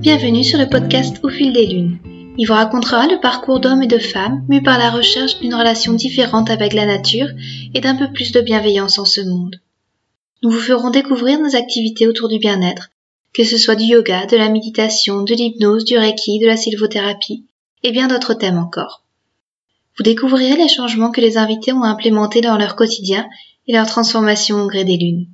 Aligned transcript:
Bienvenue 0.00 0.42
sur 0.42 0.58
le 0.58 0.66
podcast 0.66 1.18
Au 1.22 1.28
fil 1.28 1.52
des 1.52 1.66
lunes. 1.66 1.98
Il 2.38 2.46
vous 2.46 2.54
racontera 2.54 3.06
le 3.06 3.20
parcours 3.20 3.60
d'hommes 3.60 3.82
et 3.82 3.86
de 3.86 3.98
femmes 3.98 4.42
mus 4.48 4.62
par 4.62 4.78
la 4.78 4.88
recherche 4.88 5.38
d'une 5.40 5.54
relation 5.54 5.92
différente 5.92 6.48
avec 6.48 6.72
la 6.72 6.86
nature 6.86 7.28
et 7.74 7.82
d'un 7.82 7.94
peu 7.94 8.10
plus 8.10 8.32
de 8.32 8.40
bienveillance 8.40 8.98
en 8.98 9.04
ce 9.04 9.20
monde. 9.20 9.60
Nous 10.42 10.48
vous 10.48 10.58
ferons 10.58 10.88
découvrir 10.88 11.38
nos 11.38 11.54
activités 11.54 12.08
autour 12.08 12.28
du 12.28 12.38
bien-être, 12.38 12.88
que 13.34 13.44
ce 13.44 13.58
soit 13.58 13.74
du 13.74 13.84
yoga, 13.84 14.24
de 14.24 14.38
la 14.38 14.48
méditation, 14.48 15.22
de 15.22 15.34
l'hypnose, 15.34 15.84
du 15.84 15.98
reiki, 15.98 16.38
de 16.38 16.46
la 16.46 16.56
sylvothérapie 16.56 17.44
et 17.82 17.92
bien 17.92 18.08
d'autres 18.08 18.32
thèmes 18.32 18.58
encore. 18.58 19.04
Vous 19.98 20.02
découvrirez 20.02 20.56
les 20.56 20.68
changements 20.68 21.10
que 21.10 21.20
les 21.20 21.36
invités 21.36 21.74
ont 21.74 21.82
implémentés 21.82 22.40
dans 22.40 22.56
leur 22.56 22.74
quotidien 22.74 23.28
et 23.68 23.74
leur 23.74 23.86
transformation 23.86 24.62
au 24.62 24.66
gré 24.66 24.84
des 24.84 24.96
lunes. 24.96 25.26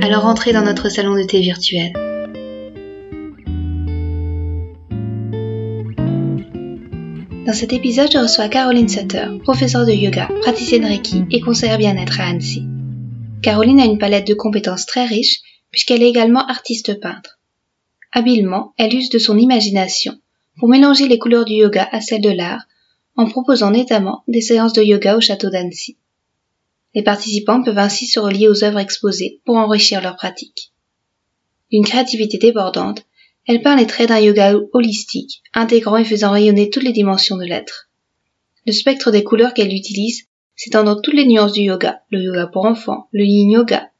Alors 0.00 0.24
entrez 0.24 0.54
dans 0.54 0.64
notre 0.64 0.88
salon 0.88 1.14
de 1.14 1.24
thé 1.24 1.40
virtuel. 1.40 1.92
Dans 7.44 7.52
cet 7.52 7.72
épisode, 7.72 8.12
je 8.12 8.18
reçois 8.18 8.48
Caroline 8.48 8.88
Sutter, 8.88 9.26
professeure 9.42 9.84
de 9.84 9.90
yoga, 9.90 10.28
praticienne 10.42 10.84
Reiki 10.84 11.24
et 11.32 11.40
conseillère 11.40 11.76
bien-être 11.76 12.20
à 12.20 12.28
Annecy. 12.28 12.62
Caroline 13.42 13.80
a 13.80 13.84
une 13.84 13.98
palette 13.98 14.28
de 14.28 14.34
compétences 14.34 14.86
très 14.86 15.06
riche 15.06 15.40
puisqu'elle 15.72 16.04
est 16.04 16.08
également 16.08 16.46
artiste 16.46 17.00
peintre. 17.00 17.40
Habilement, 18.12 18.74
elle 18.78 18.94
use 18.94 19.10
de 19.10 19.18
son 19.18 19.36
imagination 19.38 20.16
pour 20.60 20.68
mélanger 20.68 21.08
les 21.08 21.18
couleurs 21.18 21.44
du 21.44 21.54
yoga 21.54 21.88
à 21.90 22.00
celles 22.00 22.20
de 22.20 22.30
l'art 22.30 22.62
en 23.16 23.28
proposant 23.28 23.72
notamment 23.72 24.22
des 24.28 24.40
séances 24.40 24.72
de 24.72 24.82
yoga 24.84 25.16
au 25.16 25.20
château 25.20 25.50
d'Annecy. 25.50 25.96
Les 26.94 27.02
participants 27.02 27.64
peuvent 27.64 27.76
ainsi 27.76 28.06
se 28.06 28.20
relier 28.20 28.46
aux 28.46 28.62
œuvres 28.62 28.78
exposées 28.78 29.40
pour 29.44 29.56
enrichir 29.56 30.00
leur 30.00 30.14
pratique. 30.14 30.70
D'une 31.72 31.84
créativité 31.84 32.38
débordante, 32.38 33.04
elle 33.46 33.62
peint 33.62 33.76
les 33.76 33.86
traits 33.86 34.08
d'un 34.08 34.20
yoga 34.20 34.54
holistique, 34.72 35.42
intégrant 35.52 35.96
et 35.96 36.04
faisant 36.04 36.30
rayonner 36.30 36.70
toutes 36.70 36.84
les 36.84 36.92
dimensions 36.92 37.36
de 37.36 37.44
l'être. 37.44 37.90
Le 38.66 38.72
spectre 38.72 39.10
des 39.10 39.24
couleurs 39.24 39.54
qu'elle 39.54 39.74
utilise 39.74 40.28
s'étend 40.54 40.84
dans 40.84 41.00
toutes 41.00 41.14
les 41.14 41.26
nuances 41.26 41.52
du 41.52 41.62
yoga, 41.62 42.02
le 42.10 42.20
yoga 42.20 42.46
pour 42.46 42.66
enfants, 42.66 43.08
le 43.12 43.24
yin 43.24 43.50
yoga, 43.50 43.90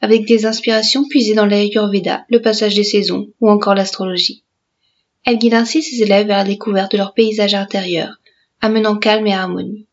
avec 0.00 0.26
des 0.26 0.46
inspirations 0.46 1.08
puisées 1.08 1.34
dans 1.34 1.46
l'Ayurveda, 1.46 2.24
le 2.28 2.40
passage 2.40 2.74
des 2.74 2.84
saisons 2.84 3.28
ou 3.40 3.50
encore 3.50 3.74
l'astrologie. 3.74 4.44
Elle 5.24 5.38
guide 5.38 5.54
ainsi 5.54 5.82
ses 5.82 6.02
élèves 6.02 6.26
vers 6.26 6.38
la 6.38 6.44
découverte 6.44 6.92
de 6.92 6.98
leur 6.98 7.14
paysage 7.14 7.54
intérieur, 7.54 8.20
amenant 8.60 8.96
calme 8.96 9.26
et 9.26 9.34
harmonie. 9.34 9.86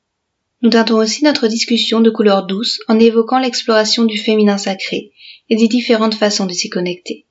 Nous 0.62 0.70
teintons 0.70 0.98
aussi 0.98 1.24
notre 1.24 1.48
discussion 1.48 2.02
de 2.02 2.12
couleurs 2.12 2.46
douces 2.46 2.82
en 2.88 3.00
évoquant 3.00 3.40
l'exploration 3.40 4.04
du 4.04 4.18
féminin 4.18 4.58
sacré 4.58 5.12
et 5.50 5.56
des 5.56 5.68
différentes 5.68 6.14
façons 6.14 6.46
de 6.46 6.54
s'y 6.54 6.70
connecter. 6.70 7.26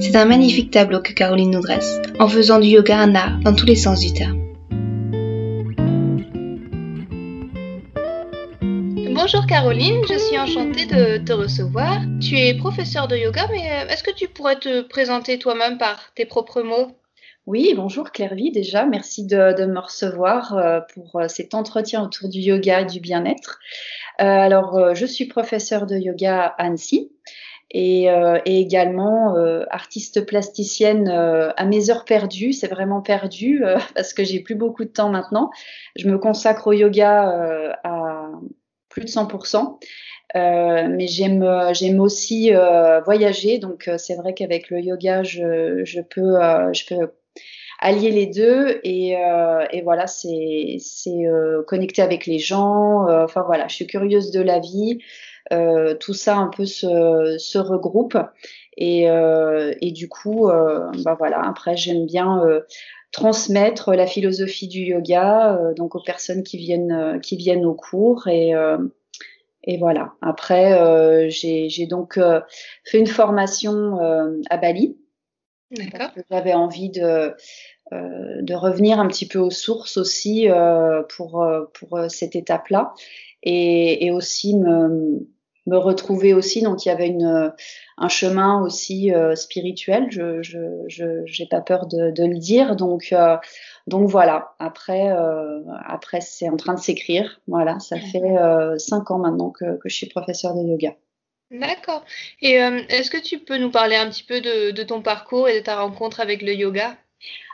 C'est 0.00 0.16
un 0.16 0.24
magnifique 0.24 0.72
tableau 0.72 1.00
que 1.00 1.12
Caroline 1.12 1.52
nous 1.52 1.60
dresse, 1.60 2.00
en 2.18 2.26
faisant 2.26 2.58
du 2.58 2.66
yoga 2.66 2.98
un 2.98 3.14
art 3.14 3.38
dans 3.44 3.54
tous 3.54 3.66
les 3.66 3.76
sens 3.76 4.00
du 4.00 4.12
terme. 4.12 4.40
Bonjour 9.14 9.46
Caroline, 9.46 10.02
je 10.08 10.18
suis 10.18 10.36
enchantée 10.36 10.86
de 10.86 11.18
te 11.18 11.32
recevoir. 11.32 12.00
Tu 12.20 12.36
es 12.36 12.54
professeure 12.54 13.06
de 13.06 13.16
yoga, 13.16 13.46
mais 13.52 13.64
est-ce 13.88 14.02
que 14.02 14.12
tu 14.12 14.26
pourrais 14.26 14.58
te 14.58 14.82
présenter 14.82 15.38
toi-même 15.38 15.78
par 15.78 16.12
tes 16.16 16.24
propres 16.24 16.62
mots? 16.62 16.96
Oui, 17.46 17.72
bonjour 17.76 18.10
Clairvy 18.10 18.50
déjà, 18.50 18.86
merci 18.86 19.24
de, 19.24 19.66
me 19.66 19.78
recevoir 19.78 20.56
euh, 20.56 20.80
pour 20.94 21.20
euh, 21.20 21.28
cet 21.28 21.54
entretien 21.54 22.02
autour 22.02 22.28
du 22.28 22.40
yoga 22.40 22.80
et 22.80 22.86
du 22.86 22.98
bien-être. 22.98 23.60
Euh, 24.20 24.24
alors, 24.24 24.94
je 24.96 25.06
suis 25.06 25.26
professeure 25.26 25.86
de 25.86 25.96
yoga 25.96 26.46
à 26.58 26.64
Annecy 26.64 27.12
et, 27.70 28.08
également 28.44 29.34
artiste 29.70 30.26
plasticienne 30.26 31.08
à 31.08 31.64
mes 31.64 31.90
heures 31.90 32.04
perdues. 32.04 32.52
C'est 32.52 32.68
vraiment 32.68 33.00
perdu 33.00 33.62
parce 33.94 34.12
que 34.12 34.24
j'ai 34.24 34.40
plus 34.40 34.54
beaucoup 34.54 34.84
de 34.84 34.90
temps 34.90 35.10
maintenant. 35.10 35.50
Je 35.96 36.08
me 36.08 36.18
consacre 36.18 36.68
au 36.68 36.72
yoga 36.72 37.76
à 37.84 38.30
plus 38.88 39.04
de 39.04 39.08
100%. 39.08 39.78
mais 40.34 41.06
j'aime 41.06 41.72
j'aime 41.72 42.00
aussi 42.00 42.52
voyager 43.04 43.58
donc 43.58 43.90
c'est 43.98 44.16
vrai 44.16 44.34
qu'avec 44.34 44.70
le 44.70 44.80
yoga 44.80 45.22
je, 45.22 45.82
je 45.84 46.00
peux 46.00 46.36
je 46.72 46.86
peux 46.86 47.10
allier 47.80 48.10
les 48.10 48.26
deux 48.26 48.80
et, 48.84 49.16
euh, 49.16 49.64
et 49.72 49.80
voilà, 49.80 50.06
c'est 50.06 50.78
euh, 51.08 51.62
connecter 51.66 52.02
avec 52.02 52.26
les 52.26 52.38
gens. 52.38 53.08
Euh, 53.08 53.24
enfin 53.24 53.42
voilà, 53.42 53.66
je 53.68 53.74
suis 53.74 53.86
curieuse 53.86 54.30
de 54.30 54.40
la 54.40 54.60
vie. 54.60 54.98
Euh, 55.52 55.94
tout 55.94 56.14
ça 56.14 56.36
un 56.36 56.48
peu 56.48 56.64
se, 56.64 57.36
se 57.38 57.58
regroupe 57.58 58.16
et, 58.76 59.04
et 59.04 59.92
du 59.92 60.08
coup, 60.08 60.46
bah 60.46 61.16
voilà. 61.18 61.42
Après, 61.42 61.76
j'aime 61.76 62.06
bien 62.06 62.42
transmettre 63.12 63.92
la 63.92 64.06
philosophie 64.06 64.68
du 64.68 64.80
yoga 64.80 65.58
donc 65.76 65.96
aux 65.96 66.02
personnes 66.02 66.42
qui 66.42 66.56
viennent 66.56 67.20
qui 67.20 67.36
viennent 67.36 67.66
au 67.66 67.74
cours 67.74 68.28
et 68.28 68.52
et 69.64 69.76
voilà. 69.76 70.14
Après, 70.22 71.28
j'ai 71.30 71.86
donc 71.86 72.18
fait 72.84 72.98
une 72.98 73.06
formation 73.06 73.98
à 74.48 74.56
Bali. 74.56 74.96
D'accord. 75.70 76.10
J'avais 76.30 76.54
envie 76.54 76.90
de 76.90 77.00
euh, 77.02 77.30
de 77.92 78.54
revenir 78.54 79.00
un 79.00 79.08
petit 79.08 79.26
peu 79.26 79.38
aux 79.38 79.50
sources 79.50 79.96
aussi 79.96 80.48
euh, 80.48 81.02
pour, 81.02 81.42
euh, 81.42 81.64
pour 81.74 81.98
cette 82.08 82.36
étape-là 82.36 82.94
et, 83.42 84.06
et, 84.06 84.10
aussi 84.10 84.56
me, 84.56 85.26
me 85.66 85.76
retrouver 85.76 86.34
aussi. 86.34 86.62
Donc 86.62 86.84
il 86.84 86.88
y 86.88 86.92
avait 86.92 87.08
une, 87.08 87.52
un 87.98 88.08
chemin 88.08 88.62
aussi 88.62 89.12
spirituel, 89.34 90.06
je 90.10 90.42
je 90.42 91.22
j'ai 91.24 91.46
pas 91.46 91.60
peur 91.60 91.86
de, 91.86 92.10
de, 92.10 92.24
le 92.24 92.38
dire. 92.38 92.76
Donc 92.76 93.14
donc 93.86 94.08
voilà. 94.08 94.54
Après 94.58 95.08
après 95.86 96.20
c'est 96.20 96.48
en 96.48 96.56
train 96.56 96.74
de 96.74 96.80
s'écrire. 96.80 97.40
Voilà, 97.46 97.78
ça 97.78 97.96
fait 97.98 98.36
cinq 98.78 99.10
ans 99.10 99.18
maintenant 99.18 99.50
que, 99.50 99.78
que 99.78 99.88
je 99.88 99.94
suis 99.94 100.08
professeure 100.08 100.54
de 100.54 100.62
yoga. 100.62 100.94
D'accord. 101.50 102.04
Et 102.42 102.52
est-ce 102.54 103.10
que 103.10 103.20
tu 103.20 103.38
peux 103.38 103.56
nous 103.56 103.70
parler 103.70 103.96
un 103.96 104.08
petit 104.10 104.22
peu 104.22 104.40
de, 104.40 104.70
de 104.70 104.82
ton 104.82 105.02
parcours 105.02 105.48
et 105.48 105.58
de 105.58 105.64
ta 105.64 105.80
rencontre 105.80 106.20
avec 106.20 106.42
le 106.42 106.54
yoga? 106.54 106.96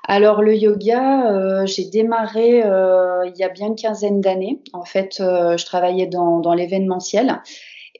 Alors 0.08 0.40
le 0.40 0.54
yoga, 0.54 1.32
euh, 1.32 1.66
j'ai 1.66 1.84
démarré 1.84 2.62
euh, 2.62 3.26
il 3.26 3.36
y 3.36 3.42
a 3.42 3.48
bien 3.48 3.68
une 3.68 3.74
quinzaine 3.74 4.20
d'années. 4.20 4.60
En 4.72 4.84
fait, 4.84 5.18
euh, 5.20 5.56
je 5.56 5.66
travaillais 5.66 6.06
dans, 6.06 6.54
l'événementiel. 6.54 7.42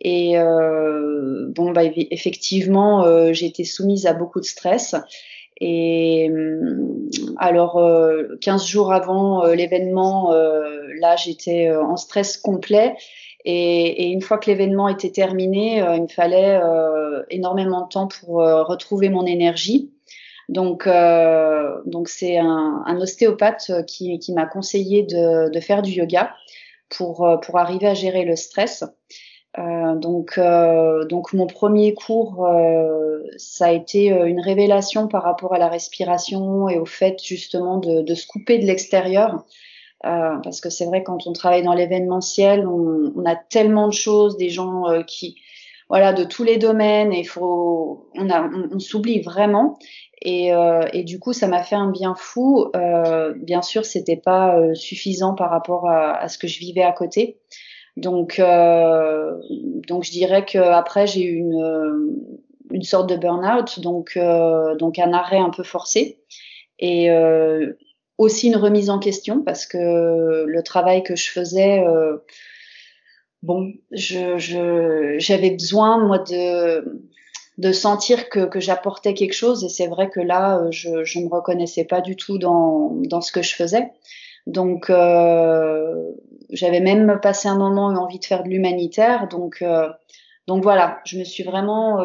Et 0.01 0.37
bon, 0.37 1.73
bah, 1.73 1.83
effectivement, 1.85 3.07
été 3.31 3.65
soumise 3.65 4.07
à 4.07 4.13
beaucoup 4.13 4.41
de 4.41 4.45
stress. 4.45 4.95
Et 5.59 6.31
alors, 7.39 7.81
15 8.43 8.67
jours 8.67 8.93
avant 8.93 9.47
l'événement, 9.47 10.33
là, 11.01 11.17
j'étais 11.17 11.75
en 11.75 11.97
stress 11.97 12.37
complet. 12.37 12.95
Et, 13.47 14.05
et, 14.05 14.11
une 14.11 14.21
fois 14.21 14.37
que 14.37 14.51
l'événement 14.51 14.89
était 14.89 15.13
terminé, 15.13 15.79
il 15.79 16.03
me 16.03 16.09
fallait 16.09 16.61
énormément 17.31 17.81
de 17.81 17.89
temps 17.89 18.07
pour 18.07 18.37
retrouver 18.37 19.09
mon 19.09 19.25
énergie. 19.25 19.96
Donc, 20.49 20.87
euh, 20.87 21.81
donc 21.87 22.09
c'est 22.09 22.39
un, 22.39 22.83
un, 22.87 23.01
ostéopathe 23.01 23.85
qui, 23.87 24.19
qui 24.19 24.33
m'a 24.33 24.47
conseillé 24.47 25.03
de, 25.03 25.51
de, 25.51 25.61
faire 25.61 25.83
du 25.83 25.91
yoga 25.91 26.35
pour, 26.89 27.27
euh, 27.27 27.37
pour 27.39 27.59
arriver 27.59 27.87
à 27.87 27.95
gérer 27.95 28.25
le 28.25 28.37
stress. 28.37 28.85
Euh, 29.59 29.95
donc, 29.95 30.37
euh, 30.37 31.07
donc 31.07 31.33
mon 31.33 31.47
premier 31.47 31.95
cours, 31.95 32.47
euh, 32.47 33.23
ça 33.39 33.67
a 33.67 33.73
été 33.73 34.13
euh, 34.13 34.27
une 34.27 34.41
révélation 34.41 35.09
par 35.09 35.23
rapport 35.23 35.55
à 35.55 35.59
la 35.59 35.69
respiration 35.69 36.69
et 36.69 36.79
au 36.79 36.85
fait 36.85 37.23
justement 37.25 37.79
de, 37.79 38.03
de 38.03 38.15
se 38.15 38.27
couper 38.27 38.59
de 38.59 38.67
l'extérieur. 38.67 39.45
parce 40.03 40.61
que 40.61 40.71
c'est 40.71 40.85
vrai 40.87 41.03
quand 41.03 41.27
on 41.27 41.33
travaille 41.33 41.63
dans 41.63 41.73
l'événementiel, 41.73 42.67
on, 42.69 43.13
on, 43.17 43.25
a 43.25 43.35
tellement 43.35 43.89
de 43.89 43.95
choses, 43.95 44.37
des 44.37 44.51
gens 44.51 44.85
qui, 45.07 45.37
voilà, 45.89 46.13
de 46.13 46.25
tous 46.25 46.45
les 46.45 46.59
domaines, 46.59 47.13
et 47.13 47.25
faut, 47.25 48.09
on, 48.15 48.29
on 48.73 48.79
s'oublie 48.79 49.21
vraiment. 49.21 49.79
Et, 50.23 50.53
euh, 50.53 50.87
et, 50.93 51.05
du 51.05 51.19
coup, 51.19 51.33
ça 51.33 51.47
m'a 51.47 51.63
fait 51.63 51.77
un 51.77 51.91
bien 51.91 52.15
fou. 52.15 52.71
Euh, 52.75 53.35
bien 53.37 53.63
sûr, 53.63 53.85
c'était 53.85 54.17
pas 54.17 54.59
euh, 54.59 54.75
suffisant 54.75 55.35
par 55.35 55.51
rapport 55.51 55.89
à, 55.89 56.15
à, 56.17 56.29
ce 56.29 56.39
que 56.39 56.47
je 56.47 56.59
vivais 56.59 56.83
à 56.83 56.93
côté. 56.93 57.39
Donc, 57.97 58.39
euh, 58.39 59.33
donc 59.89 60.05
je 60.05 60.11
dirais 60.11 60.45
que 60.45 60.59
après 60.59 61.07
j'ai 61.07 61.23
eu 61.23 61.37
une, 61.37 61.63
euh, 61.63 62.11
une 62.71 62.83
sorte 62.83 63.09
de 63.09 63.17
burn-out, 63.17 63.81
donc, 63.81 64.19
donc 64.79 64.99
un 64.99 65.13
arrêt 65.15 65.39
un 65.39 65.49
peu 65.49 65.63
forcé 65.63 66.21
et 66.79 67.09
aussi 68.19 68.49
une 68.49 68.57
remise 68.57 68.91
en 68.91 68.99
question 68.99 69.41
parce 69.43 69.65
que 69.65 70.45
le 70.47 70.63
travail 70.63 71.03
que 71.03 71.17
je 71.17 71.31
faisais, 71.31 71.83
bon, 73.43 73.73
je, 73.93 75.17
j'avais 75.19 75.51
besoin 75.53 76.05
moi 76.05 76.19
de 76.19 77.01
de 77.59 77.73
sentir 77.73 78.29
que, 78.29 78.47
que 78.47 78.61
j'apportais 78.61 79.15
quelque 79.15 79.33
chose. 79.33 79.65
Et 79.65 79.69
c'est 79.69 79.87
vrai 79.87 80.11
que 80.11 80.21
là, 80.21 80.59
euh, 80.59 80.69
je 80.71 81.19
ne 81.19 81.25
me 81.25 81.31
reconnaissais 81.31 81.85
pas 81.85 82.01
du 82.01 82.17
tout 82.17 82.39
dans, 82.39 82.91
dans 83.09 83.21
ce 83.21 83.33
que 83.33 83.43
je 83.43 83.55
faisais. 83.55 83.93
Donc, 84.47 84.91
euh, 84.91 86.13
j'avais 86.51 86.81
même 86.81 87.19
passé 87.21 87.49
un 87.49 87.59
moment 87.59 87.91
eu 87.93 87.97
envie 87.97 88.19
de 88.19 88.25
faire 88.25 88.45
de 88.45 88.49
l'humanitaire. 88.49 89.27
Donc, 89.29 89.59
euh, 89.63 89.89
donc 90.47 90.63
voilà, 90.63 91.01
je 91.05 91.19
me 91.19 91.25
suis 91.25 91.43
vraiment 91.43 91.99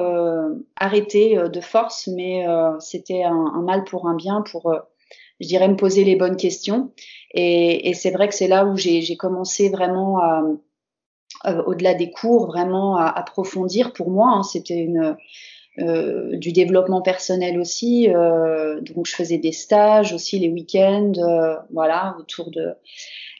arrêtée 0.75 1.37
de 1.37 1.61
force, 1.61 2.07
mais 2.07 2.43
c'était 2.79 3.21
un, 3.21 3.51
un, 3.53 3.61
mal 3.61 3.83
pour 3.83 4.07
un 4.07 4.15
bien, 4.15 4.41
pour, 4.41 4.73
je 5.39 5.47
dirais, 5.47 5.67
me 5.67 5.75
poser 5.75 6.03
les 6.03 6.15
bonnes 6.15 6.37
questions. 6.37 6.91
Et, 7.35 7.87
et 7.87 7.93
c'est 7.93 8.09
vrai 8.09 8.27
que 8.27 8.33
c'est 8.33 8.47
là 8.47 8.65
où 8.65 8.75
j'ai 8.77 9.15
commencé 9.15 9.69
vraiment 9.69 10.17
à, 10.17 10.41
au-delà 11.45 11.93
des 11.93 12.11
cours, 12.11 12.47
vraiment 12.47 12.97
à 12.97 13.07
approfondir. 13.07 13.93
Pour 13.93 14.11
moi, 14.11 14.29
hein, 14.29 14.43
c'était 14.43 14.87
euh, 15.79 16.35
du 16.35 16.51
développement 16.51 17.01
personnel 17.01 17.57
aussi. 17.57 18.09
Euh, 18.09 18.81
donc 18.81 19.05
je 19.05 19.15
faisais 19.15 19.37
des 19.37 19.53
stages 19.53 20.11
aussi 20.11 20.37
les 20.37 20.49
week-ends, 20.49 21.13
euh, 21.17 21.55
voilà, 21.71 22.17
autour 22.19 22.51
de 22.51 22.73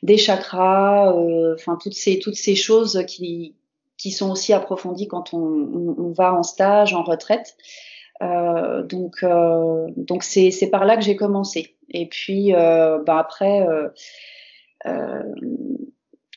des 0.02 0.18
chakras, 0.18 1.14
enfin 1.54 1.78
toutes 1.82 1.94
ces 1.94 2.20
toutes 2.20 2.36
ces 2.36 2.56
choses 2.56 3.04
qui 3.06 3.56
qui 3.98 4.12
sont 4.12 4.32
aussi 4.32 4.54
approfondies 4.54 5.10
quand 5.10 5.34
on, 5.34 5.40
on, 5.40 6.12
va 6.14 6.34
en 6.34 6.42
stage, 6.42 6.94
en 6.94 7.04
retraite. 7.04 7.58
donc 8.22 9.26
donc 9.98 10.24
c'est 10.24 10.52
c'est 10.52 10.70
par 10.70 10.86
là 10.86 10.96
que 10.96 11.04
j'ai 11.04 11.18
commencé. 11.18 11.76
Et 11.90 12.08
puis 12.08 12.54
bah 12.54 13.20
après 13.20 13.68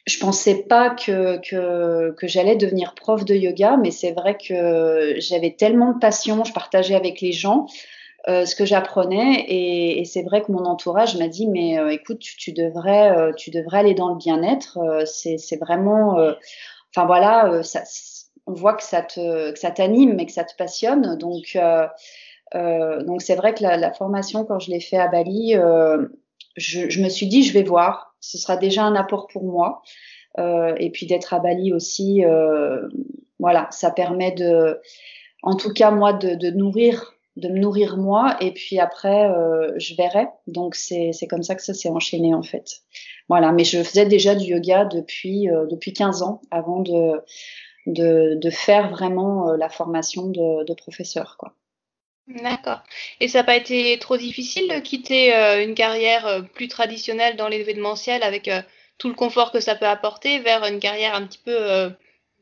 je 0.06 0.18
pensais 0.18 0.64
pas 0.64 0.90
que, 0.90 1.38
que, 1.38 2.10
que 2.12 2.26
j'allais 2.26 2.56
devenir 2.56 2.94
prof 2.94 3.24
de 3.24 3.34
yoga, 3.34 3.76
mais 3.76 3.90
c'est 3.90 4.12
vrai 4.12 4.36
que 4.36 5.14
j'avais 5.18 5.52
tellement 5.52 5.92
de 5.92 5.98
passion, 5.98 6.44
je 6.44 6.52
partageais 6.52 6.94
avec 6.94 7.20
les 7.20 7.32
gens 7.32 7.66
euh, 8.28 8.44
ce 8.44 8.54
que 8.54 8.64
j'apprenais, 8.64 9.44
et, 9.48 10.00
et 10.00 10.04
c'est 10.04 10.22
vrai 10.22 10.42
que 10.42 10.52
mon 10.52 10.64
entourage 10.64 11.16
m'a 11.16 11.28
dit 11.28 11.46
mais 11.46 11.78
euh, 11.78 11.90
écoute, 11.90 12.18
tu, 12.18 12.36
tu 12.36 12.52
devrais, 12.52 13.16
euh, 13.16 13.32
tu 13.32 13.50
devrais 13.50 13.78
aller 13.78 13.94
dans 13.94 14.08
le 14.08 14.16
bien-être. 14.16 14.78
Euh, 14.78 15.04
c'est, 15.06 15.58
vraiment, 15.60 16.16
enfin 16.94 17.06
voilà, 17.06 17.62
ça, 17.62 17.82
on 18.46 18.52
voit 18.52 18.74
que 18.74 18.82
ça 18.82 19.02
te, 19.02 19.54
ça 19.56 19.70
t'anime, 19.70 20.14
mais 20.14 20.26
que 20.26 20.32
ça 20.32 20.44
te 20.44 20.54
passionne. 20.56 21.16
Donc, 21.16 21.58
donc 22.54 23.22
c'est 23.22 23.36
vrai 23.36 23.54
que 23.54 23.62
la, 23.62 23.76
la, 23.76 23.92
formation 23.92 24.44
quand 24.44 24.58
je 24.58 24.70
l'ai 24.70 24.80
fait 24.80 24.98
à 24.98 25.08
Bali, 25.08 25.54
je, 26.56 26.88
je 26.88 27.02
me 27.02 27.08
suis 27.08 27.26
dit 27.26 27.42
je 27.42 27.52
vais 27.52 27.62
voir 27.62 28.13
ce 28.24 28.38
sera 28.38 28.56
déjà 28.56 28.84
un 28.84 28.94
apport 28.94 29.26
pour 29.28 29.44
moi. 29.44 29.82
Euh, 30.38 30.74
et 30.78 30.90
puis 30.90 31.06
d'être 31.06 31.32
à 31.32 31.38
Bali 31.38 31.72
aussi, 31.72 32.24
euh, 32.24 32.88
voilà, 33.38 33.68
ça 33.70 33.90
permet 33.90 34.32
de, 34.32 34.80
en 35.42 35.56
tout 35.56 35.72
cas 35.72 35.90
moi, 35.90 36.12
de, 36.12 36.34
de 36.34 36.50
nourrir, 36.50 37.14
de 37.36 37.48
me 37.48 37.58
nourrir 37.58 37.96
moi. 37.96 38.36
Et 38.40 38.52
puis 38.52 38.78
après, 38.78 39.28
euh, 39.28 39.72
je 39.76 39.94
verrai. 39.94 40.26
Donc 40.46 40.74
c'est 40.74 41.12
comme 41.28 41.42
ça 41.42 41.54
que 41.54 41.62
ça 41.62 41.74
s'est 41.74 41.88
enchaîné 41.90 42.34
en 42.34 42.42
fait. 42.42 42.80
Voilà, 43.28 43.52
mais 43.52 43.64
je 43.64 43.82
faisais 43.82 44.06
déjà 44.06 44.34
du 44.34 44.46
yoga 44.46 44.84
depuis 44.84 45.50
euh, 45.50 45.66
depuis 45.66 45.92
15 45.92 46.22
ans 46.22 46.40
avant 46.50 46.80
de 46.80 47.22
de, 47.86 48.38
de 48.40 48.50
faire 48.50 48.90
vraiment 48.90 49.50
euh, 49.50 49.56
la 49.56 49.68
formation 49.68 50.28
de, 50.28 50.64
de 50.64 50.74
professeur, 50.74 51.36
quoi. 51.38 51.54
D'accord. 52.26 52.82
Et 53.20 53.28
ça 53.28 53.38
n'a 53.38 53.44
pas 53.44 53.56
été 53.56 53.98
trop 53.98 54.16
difficile 54.16 54.68
de 54.68 54.80
quitter 54.80 55.34
euh, 55.34 55.62
une 55.62 55.74
carrière 55.74 56.26
euh, 56.26 56.40
plus 56.40 56.68
traditionnelle 56.68 57.36
dans 57.36 57.48
l'événementiel 57.48 58.22
avec 58.22 58.48
euh, 58.48 58.62
tout 58.96 59.08
le 59.08 59.14
confort 59.14 59.52
que 59.52 59.60
ça 59.60 59.74
peut 59.74 59.86
apporter 59.86 60.38
vers 60.38 60.64
une 60.64 60.78
carrière 60.78 61.14
un 61.14 61.26
petit 61.26 61.40
peu 61.44 61.90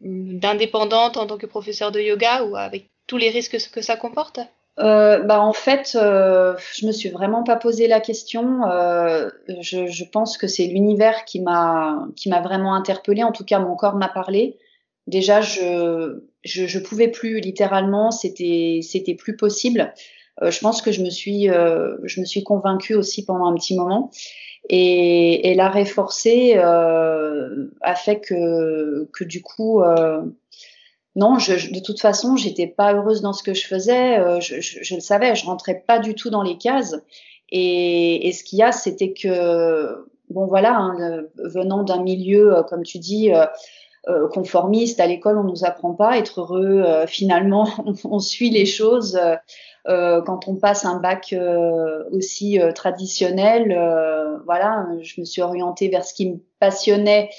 d'indépendante 0.02 1.16
en 1.16 1.26
tant 1.26 1.38
que 1.38 1.46
professeur 1.46 1.90
de 1.90 2.00
yoga 2.00 2.44
ou 2.44 2.56
avec 2.56 2.90
tous 3.06 3.16
les 3.16 3.30
risques 3.30 3.58
que 3.70 3.80
ça 3.80 3.96
comporte? 3.96 4.38
Bah 4.76 5.40
en 5.40 5.54
fait, 5.54 5.92
je 5.94 6.86
me 6.86 6.92
suis 6.92 7.08
vraiment 7.08 7.42
pas 7.42 7.56
posé 7.56 7.88
la 7.88 8.00
question. 8.00 8.60
Je, 9.48 9.86
je, 9.86 10.04
pense 10.04 10.36
que 10.36 10.46
c'est 10.46 10.66
l'univers 10.66 11.24
qui 11.24 11.40
m'a 11.40 12.06
qui 12.16 12.28
m'a 12.28 12.42
vraiment 12.42 12.74
interpellée. 12.74 13.22
En 13.22 13.32
tout 13.32 13.44
cas, 13.44 13.58
mon 13.58 13.74
corps 13.74 13.96
m'a 13.96 14.08
parlé 14.08 14.58
déjà 15.06 15.40
je, 15.40 16.22
je, 16.44 16.66
je 16.66 16.78
pouvais 16.78 17.08
plus 17.08 17.40
littéralement, 17.40 18.10
c'était 18.10 18.80
c'était 18.82 19.14
plus 19.14 19.36
possible. 19.36 19.92
Euh, 20.42 20.50
je 20.50 20.60
pense 20.60 20.82
que 20.82 20.92
je 20.92 21.02
me 21.02 21.10
suis 21.10 21.50
euh, 21.50 21.96
je 22.04 22.20
me 22.20 22.24
suis 22.24 22.42
convaincue 22.42 22.94
aussi 22.94 23.24
pendant 23.24 23.46
un 23.46 23.54
petit 23.54 23.76
moment 23.76 24.10
et, 24.70 25.50
et 25.50 25.54
l'arrêt 25.54 25.84
forcé 25.84 26.54
euh, 26.56 27.66
a 27.80 27.94
fait 27.94 28.20
que 28.20 29.08
que 29.12 29.24
du 29.24 29.42
coup 29.42 29.82
euh, 29.82 30.22
non, 31.14 31.38
je, 31.38 31.70
de 31.70 31.80
toute 31.80 32.00
façon, 32.00 32.36
j'étais 32.36 32.66
pas 32.66 32.94
heureuse 32.94 33.20
dans 33.20 33.34
ce 33.34 33.42
que 33.42 33.52
je 33.52 33.66
faisais. 33.66 34.18
Euh, 34.18 34.40
je, 34.40 34.62
je, 34.62 34.78
je, 34.82 34.94
le 34.94 35.00
savais, 35.02 35.34
je 35.34 35.44
rentrais 35.44 35.84
pas 35.86 35.98
du 35.98 36.14
tout 36.14 36.30
dans 36.30 36.42
les 36.42 36.56
cases. 36.56 36.96
Et, 37.50 38.26
et 38.28 38.32
ce 38.32 38.42
qu'il 38.42 38.58
y 38.60 38.62
a, 38.62 38.72
c'était 38.72 39.12
que 39.12 40.06
bon 40.30 40.46
voilà, 40.46 40.74
hein, 40.74 41.24
venant 41.36 41.82
d'un 41.82 42.02
milieu, 42.02 42.62
comme 42.70 42.82
tu 42.82 42.98
dis, 42.98 43.30
euh, 44.08 44.26
conformiste. 44.26 44.98
À 44.98 45.06
l'école, 45.06 45.38
on 45.38 45.44
nous 45.44 45.64
apprend 45.64 45.94
pas 45.94 46.10
à 46.10 46.18
être 46.18 46.40
heureux. 46.40 46.82
Euh, 46.84 47.06
finalement, 47.06 47.68
on, 48.04 48.18
suit 48.18 48.50
les 48.50 48.66
choses. 48.66 49.16
Euh, 49.86 50.20
quand 50.22 50.48
on 50.48 50.56
passe 50.56 50.84
un 50.84 50.98
bac 50.98 51.32
aussi 52.10 52.58
traditionnel, 52.74 53.68
voilà, 54.44 54.88
je 55.02 55.20
me 55.20 55.24
suis 55.24 55.40
orientée 55.40 55.88
vers 55.88 56.04
ce 56.04 56.14
qui 56.14 56.30
me 56.30 56.38
passionnait, 56.58 57.30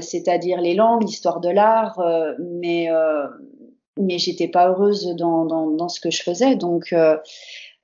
c'est-à-dire 0.00 0.60
les 0.60 0.74
langues, 0.74 1.02
l'histoire 1.02 1.40
de 1.40 1.48
l'art, 1.48 2.02
mais 2.38 2.88
mais 3.98 4.18
j'étais 4.18 4.48
pas 4.48 4.68
heureuse 4.68 5.14
dans, 5.16 5.44
dans, 5.44 5.66
dans, 5.68 5.88
ce 5.88 6.00
que 6.00 6.10
je 6.10 6.22
faisais. 6.22 6.56
Donc 6.56 6.94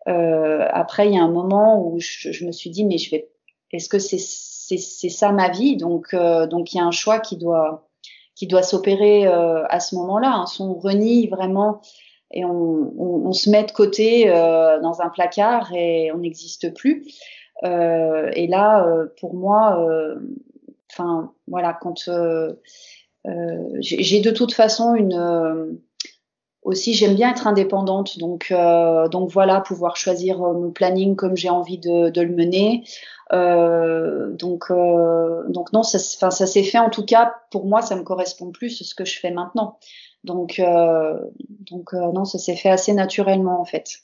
après, 0.07 1.09
il 1.09 1.15
y 1.15 1.19
a 1.19 1.23
un 1.23 1.31
moment 1.31 1.87
où 1.87 2.01
je, 2.01 2.33
je 2.33 2.47
me 2.47 2.53
suis 2.53 2.71
dit, 2.71 2.85
mais 2.85 2.97
je 2.97 3.11
vais, 3.11 3.29
est-ce 3.71 3.89
que 3.89 3.99
c'est 3.99 4.19
c'est 4.19 5.11
ça 5.11 5.31
ma 5.33 5.51
vie? 5.51 5.77
Donc 5.77 6.15
donc 6.15 6.73
il 6.73 6.79
y 6.79 6.81
a 6.81 6.85
un 6.85 6.91
choix 6.91 7.19
qui 7.21 7.37
doit 7.37 7.84
qui 8.35 8.47
doit 8.47 8.63
s'opérer 8.63 9.27
euh, 9.27 9.65
à 9.69 9.81
ce 9.81 9.95
moment-là. 9.97 10.33
Hein. 10.35 10.47
Si 10.47 10.61
on 10.63 10.75
renie 10.75 11.29
vraiment 11.29 11.81
et 12.31 12.45
on, 12.45 12.51
on, 12.51 13.27
on 13.27 13.33
se 13.33 13.49
met 13.51 13.65
de 13.65 13.71
côté 13.71 14.29
euh, 14.29 14.81
dans 14.81 15.01
un 15.01 15.09
placard 15.09 15.73
et 15.73 16.11
on 16.13 16.19
n'existe 16.19 16.75
plus. 16.75 17.07
Euh, 17.65 18.31
et 18.35 18.47
là, 18.47 18.87
euh, 18.87 19.07
pour 19.21 19.35
moi, 19.35 19.81
euh, 19.81 20.17
enfin 20.91 21.33
voilà, 21.47 21.73
quand 21.73 22.11
j'ai 23.81 24.21
de 24.21 24.31
toute 24.31 24.53
façon 24.53 24.95
une 24.95 25.79
aussi 26.65 26.95
j'aime 26.95 27.15
bien 27.15 27.31
être 27.31 27.47
indépendante 27.47 28.19
donc 28.19 28.53
donc 29.11 29.31
voilà 29.31 29.61
pouvoir 29.61 29.97
choisir 29.97 30.39
mon 30.39 30.71
planning 30.71 31.15
comme 31.15 31.37
j'ai 31.37 31.51
envie 31.51 31.79
de, 31.79 32.11
de, 32.11 32.21
le 32.23 32.35
mener 32.35 32.83
euh, 33.33 34.31
donc, 34.33 34.71
euh, 34.71 35.43
donc 35.49 35.73
non, 35.73 35.83
ça, 35.83 35.99
ça 35.99 36.47
s'est 36.47 36.63
fait 36.63 36.79
en 36.79 36.91
tout 36.91 37.05
cas 37.05 37.35
pour 37.51 37.67
moi, 37.67 37.83
ça 37.83 37.97
me 37.97 38.03
correspond 38.03 38.51
plus 38.51 38.81
à 38.81 38.85
ce 38.85 38.95
que 38.95 39.05
je 39.05 39.19
fais 39.19 39.31
maintenant. 39.31 39.79
Donc, 40.25 40.59
euh, 40.59 41.19
donc 41.39 41.93
non, 41.93 42.25
ça 42.25 42.39
s'est 42.39 42.57
fait 42.57 42.71
assez 42.71 42.93
naturellement 42.93 43.61
en 43.61 43.65
fait. 43.65 44.01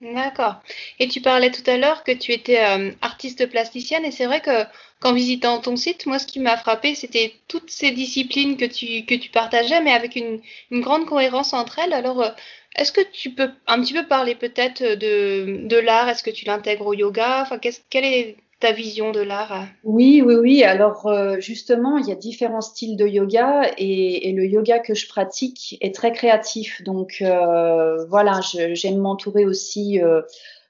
D'accord. 0.00 0.54
Et 1.00 1.08
tu 1.08 1.20
parlais 1.20 1.50
tout 1.50 1.68
à 1.68 1.76
l'heure 1.76 2.04
que 2.04 2.12
tu 2.12 2.32
étais 2.32 2.60
euh, 2.64 2.92
artiste 3.00 3.50
plasticienne 3.50 4.04
et 4.04 4.12
c'est 4.12 4.26
vrai 4.26 4.40
que 4.40 4.64
qu'en 5.00 5.14
visitant 5.14 5.60
ton 5.60 5.76
site, 5.76 6.06
moi 6.06 6.18
ce 6.18 6.26
qui 6.26 6.40
m'a 6.40 6.56
frappé, 6.56 6.94
c'était 6.94 7.32
toutes 7.46 7.70
ces 7.70 7.92
disciplines 7.92 8.56
que 8.56 8.64
tu 8.64 9.04
que 9.06 9.14
tu 9.14 9.30
partageais, 9.30 9.80
mais 9.82 9.92
avec 9.92 10.16
une, 10.16 10.40
grande 10.80 11.06
cohérence 11.06 11.52
entre 11.52 11.78
elles. 11.78 11.92
Alors, 11.92 12.22
euh, 12.22 12.30
est-ce 12.76 12.92
que 12.92 13.00
tu 13.12 13.30
peux 13.30 13.50
un 13.66 13.80
petit 13.80 13.94
peu 13.94 14.06
parler 14.06 14.34
peut-être 14.34 14.82
de 14.82 15.66
de 15.66 15.76
l'art? 15.76 16.08
Est-ce 16.08 16.22
que 16.22 16.30
tu 16.30 16.44
l'intègres 16.46 16.86
au 16.86 16.94
yoga? 16.94 17.42
Enfin, 17.42 17.58
quelle 17.58 18.04
est 18.04 18.36
ta 18.60 18.72
vision 18.72 19.12
de 19.12 19.20
l'art? 19.20 19.66
Oui, 19.84 20.20
oui, 20.24 20.34
oui. 20.34 20.64
Alors 20.64 21.06
euh, 21.06 21.38
justement, 21.38 21.98
il 21.98 22.08
y 22.08 22.12
a 22.12 22.16
différents 22.16 22.60
styles 22.60 22.96
de 22.96 23.06
yoga 23.06 23.70
et, 23.78 24.32
le 24.32 24.46
yoga 24.46 24.80
que 24.80 24.94
je 24.94 25.06
pratique 25.08 25.78
est 25.80 25.94
très 25.94 26.12
créatif. 26.12 26.82
Donc 26.82 27.18
euh, 27.22 28.04
voilà, 28.06 28.40
j'aime 28.72 28.98
m'entourer 28.98 29.44
aussi 29.44 30.00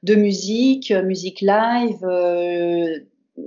de 0.02 0.14
musique, 0.14 0.92
musique 0.92 1.40
live. 1.40 2.04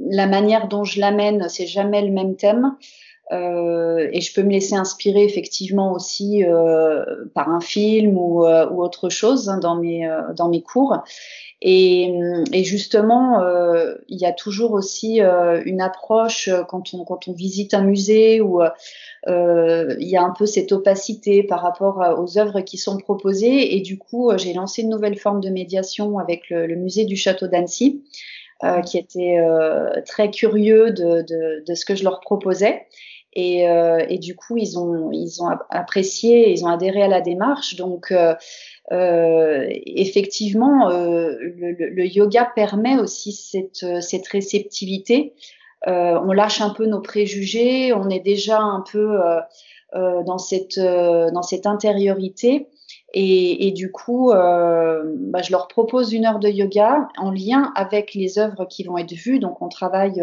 La 0.09 0.27
manière 0.27 0.67
dont 0.67 0.83
je 0.83 0.99
l'amène, 0.99 1.47
c'est 1.49 1.67
jamais 1.67 2.01
le 2.01 2.11
même 2.11 2.35
thème. 2.35 2.75
Euh, 3.31 4.09
et 4.11 4.19
je 4.19 4.33
peux 4.33 4.43
me 4.43 4.51
laisser 4.51 4.75
inspirer 4.75 5.23
effectivement 5.23 5.93
aussi 5.93 6.43
euh, 6.43 7.05
par 7.33 7.47
un 7.49 7.61
film 7.61 8.17
ou, 8.17 8.45
ou 8.45 8.83
autre 8.83 9.07
chose 9.07 9.47
hein, 9.47 9.57
dans 9.57 9.75
mes 9.75 10.05
dans 10.35 10.49
mes 10.49 10.61
cours. 10.61 10.97
Et, 11.63 12.63
justement, 12.63 13.41
euh, 13.41 13.93
il 14.07 14.19
y 14.19 14.25
a 14.25 14.31
toujours 14.31 14.71
aussi 14.71 15.21
euh, 15.21 15.61
une 15.63 15.79
approche 15.79 16.47
euh, 16.47 16.63
quand 16.63 16.95
on, 16.95 17.03
quand 17.03 17.27
on 17.27 17.33
visite 17.33 17.75
un 17.75 17.83
musée 17.83 18.41
où 18.41 18.63
euh, 19.27 19.95
il 19.99 20.07
y 20.07 20.17
a 20.17 20.23
un 20.23 20.31
peu 20.31 20.47
cette 20.47 20.71
opacité 20.71 21.43
par 21.43 21.61
rapport 21.61 22.17
aux 22.19 22.39
œuvres 22.39 22.61
qui 22.61 22.77
sont 22.77 22.97
proposées. 22.97 23.75
Et 23.75 23.81
du 23.81 23.99
coup, 23.99 24.31
j'ai 24.37 24.53
lancé 24.53 24.81
une 24.81 24.89
nouvelle 24.89 25.17
forme 25.17 25.39
de 25.39 25.49
médiation 25.49 26.17
avec 26.17 26.49
le 26.49 26.75
musée 26.75 27.05
du 27.05 27.15
château 27.15 27.47
d'Annecy, 27.47 28.03
euh, 28.63 28.81
qui 28.81 28.97
était 28.97 29.37
très 30.05 30.31
curieux 30.31 30.91
de, 30.91 31.21
de, 31.21 31.63
de, 31.65 31.73
ce 31.75 31.85
que 31.85 31.95
je 31.95 32.03
leur 32.03 32.19
proposais. 32.19 32.85
Et, 33.33 33.61
et, 34.09 34.17
du 34.17 34.35
coup, 34.35 34.57
ils 34.57 34.77
ont, 34.77 35.09
ils 35.11 35.41
ont 35.41 35.47
apprécié, 35.69 36.51
ils 36.51 36.65
ont 36.65 36.67
adhéré 36.67 37.01
à 37.01 37.07
la 37.07 37.21
démarche. 37.21 37.77
Donc, 37.77 38.11
euh, 38.91 39.67
effectivement, 39.85 40.89
euh, 40.89 41.37
le, 41.39 41.71
le, 41.71 42.05
yoga 42.05 42.45
permet 42.55 42.97
aussi 42.97 43.31
cette, 43.31 43.85
cette 44.01 44.27
réceptivité. 44.27 45.33
Euh, 45.87 46.19
on 46.25 46.33
lâche 46.33 46.61
un 46.61 46.71
peu 46.71 46.85
nos 46.85 46.99
préjugés, 46.99 47.93
on 47.93 48.09
est 48.09 48.19
déjà 48.19 48.59
un 48.59 48.83
peu 48.91 49.17
dans 49.93 50.37
cette 50.37 50.79
dans 50.79 51.41
cette 51.41 51.65
intériorité. 51.65 52.67
Et, 53.13 53.67
et 53.67 53.71
du 53.71 53.91
coup, 53.91 54.31
bah, 54.31 55.41
je 55.41 55.51
leur 55.51 55.67
propose 55.67 56.13
une 56.13 56.25
heure 56.25 56.39
de 56.39 56.49
yoga 56.49 57.09
en 57.17 57.31
lien 57.31 57.71
avec 57.75 58.13
les 58.13 58.39
œuvres 58.39 58.65
qui 58.65 58.83
vont 58.83 58.97
être 58.97 59.13
vues. 59.13 59.39
Donc, 59.39 59.61
on 59.61 59.69
travaille 59.69 60.21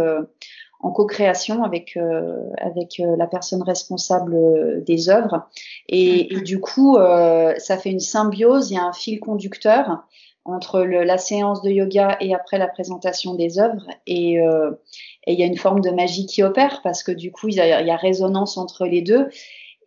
en 0.81 0.91
co-création 0.91 1.65
avec 1.65 1.97
euh, 1.97 2.51
avec 2.59 3.01
euh, 3.01 3.17
la 3.17 3.27
personne 3.27 3.63
responsable 3.63 4.35
euh, 4.35 4.81
des 4.81 5.09
œuvres. 5.09 5.49
Et, 5.89 6.35
et 6.35 6.41
du 6.41 6.61
coup 6.61 6.97
ça 6.97 7.79
fait 7.79 7.91
une 7.91 8.01
symbiose 8.01 8.71
il 8.71 8.75
y 8.75 8.79
a 8.79 8.85
un 8.85 8.93
fil 8.93 9.21
conducteur 9.21 10.05
entre 10.45 10.83
le, 10.83 11.05
la 11.05 11.19
séance 11.19 11.63
de 11.63 11.71
yoga 11.71 12.17
et 12.21 12.35
après 12.35 12.59
la 12.59 12.69
présentation 12.69 13.35
des 13.35 13.59
œuvres. 13.59 13.87
Et, 14.07 14.35
et 14.35 15.33
il 15.33 15.39
y 15.39 15.43
a 15.43 15.47
une 15.47 15.59
forme 15.59 15.81
de 15.81 15.91
magie 15.91 16.27
qui 16.27 16.43
opère 16.43 16.81
parce 16.83 17.03
que 17.03 17.13
du 17.13 17.33
coup 17.33 17.49
il 17.49 17.55
y 17.55 17.61
a, 17.61 17.81
il 17.81 17.87
y 17.87 17.91
a 17.91 17.97
résonance 17.97 18.57
entre 18.57 18.87
les 18.87 19.03
deux 19.03 19.29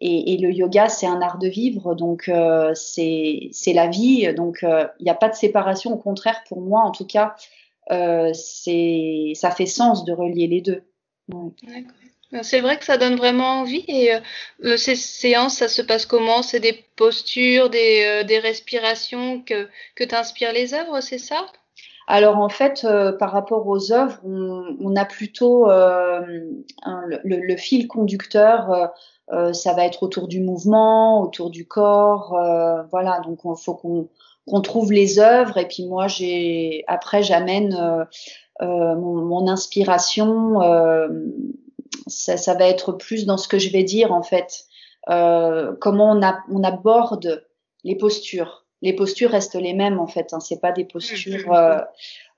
et, 0.02 0.34
et, 0.34 0.38
le 0.38 0.52
yoga, 0.52 0.90
c'est 0.90 1.08
un 1.08 1.22
art 1.22 1.38
de 1.38 1.48
vivre, 1.48 1.96
donc 1.96 2.28
euh, 2.28 2.74
c'est 2.74 3.52
la 3.74 3.88
vie, 3.88 4.34
donc 4.34 4.60
il 4.64 5.04
n'y 5.04 5.10
a 5.10 5.16
pas 5.16 5.30
de 5.30 5.36
séparation. 5.36 5.94
Au 5.94 5.98
contraire, 5.98 6.44
pour 6.48 6.62
moi, 6.62 6.82
en 6.82 6.92
tout 6.92 7.06
cas, 7.06 7.36
euh, 7.92 8.34
ça 8.34 9.52
fait 9.52 9.66
sens 9.66 10.06
de 10.06 10.14
relier 10.14 10.48
les 10.48 10.62
deux. 10.62 10.84
C'est 12.44 12.62
vrai 12.62 12.78
que 12.78 12.86
ça 12.86 12.98
donne 12.98 13.16
vraiment 13.16 13.60
envie. 13.60 13.84
Et 13.88 14.14
euh, 14.64 14.78
ces 14.78 14.96
séances, 14.96 15.58
ça 15.58 15.68
se 15.68 15.82
passe 15.82 16.06
comment? 16.06 16.42
C'est 16.42 16.62
des 16.62 16.86
postures, 16.96 17.70
des, 17.70 18.04
euh, 18.06 18.24
des 18.24 18.40
respirations 18.40 19.42
que, 19.42 19.68
que 19.96 20.04
t'inspirent 20.04 20.54
les 20.54 20.74
œuvres, 20.74 21.02
c'est 21.02 21.18
ça? 21.18 21.46
Alors 22.08 22.38
en 22.38 22.50
fait, 22.50 22.84
euh, 22.84 23.12
par 23.12 23.32
rapport 23.32 23.68
aux 23.68 23.92
œuvres, 23.92 24.20
on, 24.26 24.96
a 24.96 25.06
plutôt 25.06 25.70
euh, 25.70 26.22
le, 27.24 27.56
fil 27.58 27.88
conducteur. 27.88 28.92
Euh, 29.32 29.54
ça 29.54 29.74
va 29.74 29.86
être 29.86 30.04
autour 30.04 30.28
du 30.28 30.42
mouvement, 30.42 31.22
autour 31.22 31.52
du 31.52 31.66
corps, 31.66 32.38
voilà. 32.92 33.22
Donc 33.22 33.40
il 33.46 33.64
faut 33.64 33.76
qu'on 33.76 34.62
trouve 34.62 34.92
les 34.92 35.20
œuvres 35.20 35.58
et 35.58 35.68
puis 35.68 35.86
moi 35.86 36.08
j'ai 36.08 36.84
après 36.88 37.24
j'amène 37.24 38.08
mon, 38.60 39.48
inspiration, 39.48 40.60
ça, 42.08 42.54
va 42.56 42.68
être 42.68 42.92
plus 42.92 43.26
dans 43.26 43.38
ce 43.38 43.48
que 43.48 43.58
je 43.58 43.72
vais 43.72 43.84
dire 43.84 44.12
en 44.12 44.24
fait. 44.24 44.66
Comment 45.08 46.12
on, 46.12 46.64
aborde 46.64 47.46
les 47.86 47.96
postures. 47.96 48.61
Les 48.82 48.94
postures 48.94 49.32
restent 49.32 49.56
les 49.56 49.74
mêmes 49.74 50.00
en 50.00 50.08
fait. 50.08 50.34
Hein, 50.34 50.40
c'est 50.40 50.60
pas 50.60 50.72
des 50.72 50.86
postures 50.86 51.54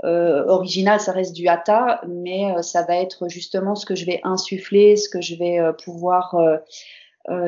euh, 0.04 0.46
originales, 0.48 1.00
ça 1.00 1.12
reste 1.12 1.34
du 1.34 1.48
hatha, 1.48 2.02
mais 2.08 2.62
ça 2.62 2.84
va 2.84 2.98
être 2.98 3.30
justement 3.30 3.76
ce 3.76 3.86
que 3.86 3.96
je 3.96 4.06
vais 4.06 4.20
insuffler, 4.24 4.96
ce 4.96 5.10
que 5.10 5.22
je 5.22 5.36
vais 5.36 5.60
pouvoir 5.84 6.36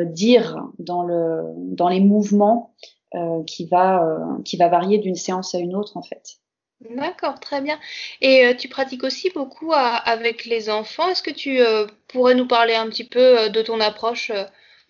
dire 0.05 0.63
dans 0.79 1.03
le 1.03 1.43
dans 1.57 1.89
les 1.89 1.99
mouvements 1.99 2.73
qui 3.45 3.65
va 3.65 4.19
qui 4.45 4.55
va 4.55 4.69
varier 4.69 4.99
d'une 4.99 5.15
séance 5.15 5.53
à 5.53 5.59
une 5.59 5.75
autre 5.75 5.97
en 5.97 6.01
fait. 6.01 6.39
D'accord, 6.81 7.39
très 7.39 7.61
bien. 7.61 7.79
Et 8.21 8.45
euh, 8.45 8.53
tu 8.53 8.67
pratiques 8.67 9.03
aussi 9.03 9.29
beaucoup 9.29 9.71
avec 9.73 10.45
les 10.45 10.69
enfants. 10.69 11.07
Est-ce 11.09 11.23
que 11.23 11.31
tu 11.31 11.59
euh, 11.61 11.87
pourrais 12.07 12.35
nous 12.35 12.47
parler 12.47 12.75
un 12.75 12.87
petit 12.89 13.05
peu 13.05 13.39
euh, 13.39 13.49
de 13.49 13.61
ton 13.61 13.79
approche 13.79 14.31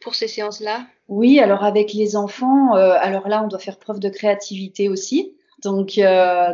pour 0.01 0.15
ces 0.15 0.27
séances-là? 0.27 0.85
Oui, 1.07 1.39
alors 1.39 1.63
avec 1.63 1.93
les 1.93 2.15
enfants, 2.15 2.73
alors 2.73 3.27
là, 3.27 3.43
on 3.43 3.47
doit 3.47 3.59
faire 3.59 3.77
preuve 3.77 3.99
de 3.99 4.09
créativité 4.09 4.89
aussi. 4.89 5.33
Donc, 5.63 5.99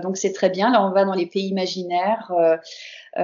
donc 0.03 0.17
c'est 0.17 0.31
très 0.33 0.49
bien. 0.49 0.71
Là, 0.71 0.85
on 0.85 0.91
va 0.91 1.05
dans 1.05 1.13
les 1.13 1.25
pays 1.25 1.47
imaginaires. 1.47 2.31
Et, 3.17 3.21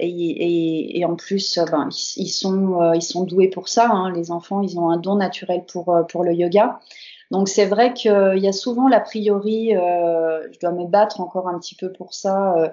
et, 0.00 0.98
et, 0.98 1.04
en 1.04 1.16
plus, 1.16 1.58
ben, 1.70 1.88
ils, 2.16 2.28
sont, 2.28 2.92
ils 2.94 3.02
sont 3.02 3.24
doués 3.24 3.48
pour 3.48 3.68
ça. 3.68 3.88
Hein. 3.90 4.12
Les 4.12 4.30
enfants, 4.30 4.60
ils 4.60 4.78
ont 4.78 4.90
un 4.90 4.98
don 4.98 5.16
naturel 5.16 5.64
pour, 5.66 5.96
pour 6.08 6.22
le 6.22 6.32
yoga. 6.32 6.80
Donc 7.30 7.48
c'est 7.48 7.66
vrai 7.66 7.92
qu'il 7.92 8.38
y 8.38 8.48
a 8.48 8.52
souvent 8.52 8.88
l'a 8.88 9.00
priori, 9.00 9.74
euh, 9.76 10.46
je 10.52 10.58
dois 10.60 10.72
me 10.72 10.86
battre 10.86 11.20
encore 11.20 11.48
un 11.48 11.58
petit 11.58 11.74
peu 11.74 11.92
pour 11.92 12.14
ça. 12.14 12.54
Euh, 12.56 12.68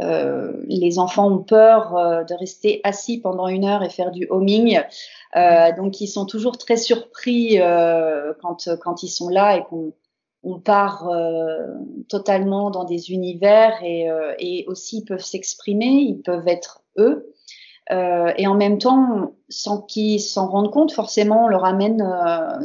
euh, 0.00 0.52
les 0.68 0.98
enfants 0.98 1.30
ont 1.30 1.38
peur 1.38 1.96
euh, 1.96 2.24
de 2.24 2.34
rester 2.34 2.80
assis 2.84 3.20
pendant 3.20 3.48
une 3.48 3.64
heure 3.64 3.82
et 3.82 3.88
faire 3.88 4.10
du 4.10 4.26
homing, 4.28 4.78
euh, 5.36 5.72
donc 5.76 6.00
ils 6.00 6.08
sont 6.08 6.26
toujours 6.26 6.58
très 6.58 6.76
surpris 6.76 7.60
euh, 7.60 8.34
quand 8.42 8.68
quand 8.80 9.02
ils 9.02 9.08
sont 9.08 9.28
là 9.28 9.56
et 9.56 9.64
qu'on 9.64 9.92
on 10.46 10.60
part 10.60 11.08
totalement 12.10 12.70
dans 12.70 12.84
des 12.84 13.10
univers 13.10 13.82
et, 13.82 14.08
et 14.38 14.66
aussi 14.68 14.98
ils 14.98 15.04
peuvent 15.06 15.24
s'exprimer, 15.24 15.86
ils 15.86 16.20
peuvent 16.20 16.46
être 16.46 16.82
eux. 16.98 17.32
et 17.90 18.46
en 18.46 18.54
même 18.54 18.76
temps, 18.76 19.32
sans 19.48 19.80
qu'ils 19.80 20.20
s'en 20.20 20.46
rendent 20.48 20.70
compte, 20.70 20.92
forcément, 20.92 21.46
on 21.46 21.48
leur 21.48 21.64
amène 21.64 22.06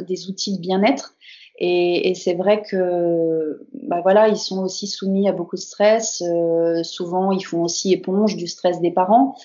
des 0.05 0.27
outils 0.27 0.57
de 0.57 0.59
bien-être 0.59 1.15
et, 1.61 2.13
c'est 2.15 2.35
vrai 2.35 2.61
que, 2.61 3.67
bah 3.73 3.99
voilà, 4.01 4.29
ils 4.29 4.37
sont 4.37 4.63
aussi 4.63 4.87
soumis 4.87 5.27
à 5.27 5.33
beaucoup 5.33 5.57
de 5.57 5.61
stress. 5.61 6.23
Euh, 6.25 6.83
souvent, 6.83 7.33
ils 7.33 7.43
font 7.43 7.63
aussi 7.63 7.91
éponge 7.91 8.37
du 8.37 8.47
stress 8.47 8.79
des 8.79 8.91
parents. 8.91 9.35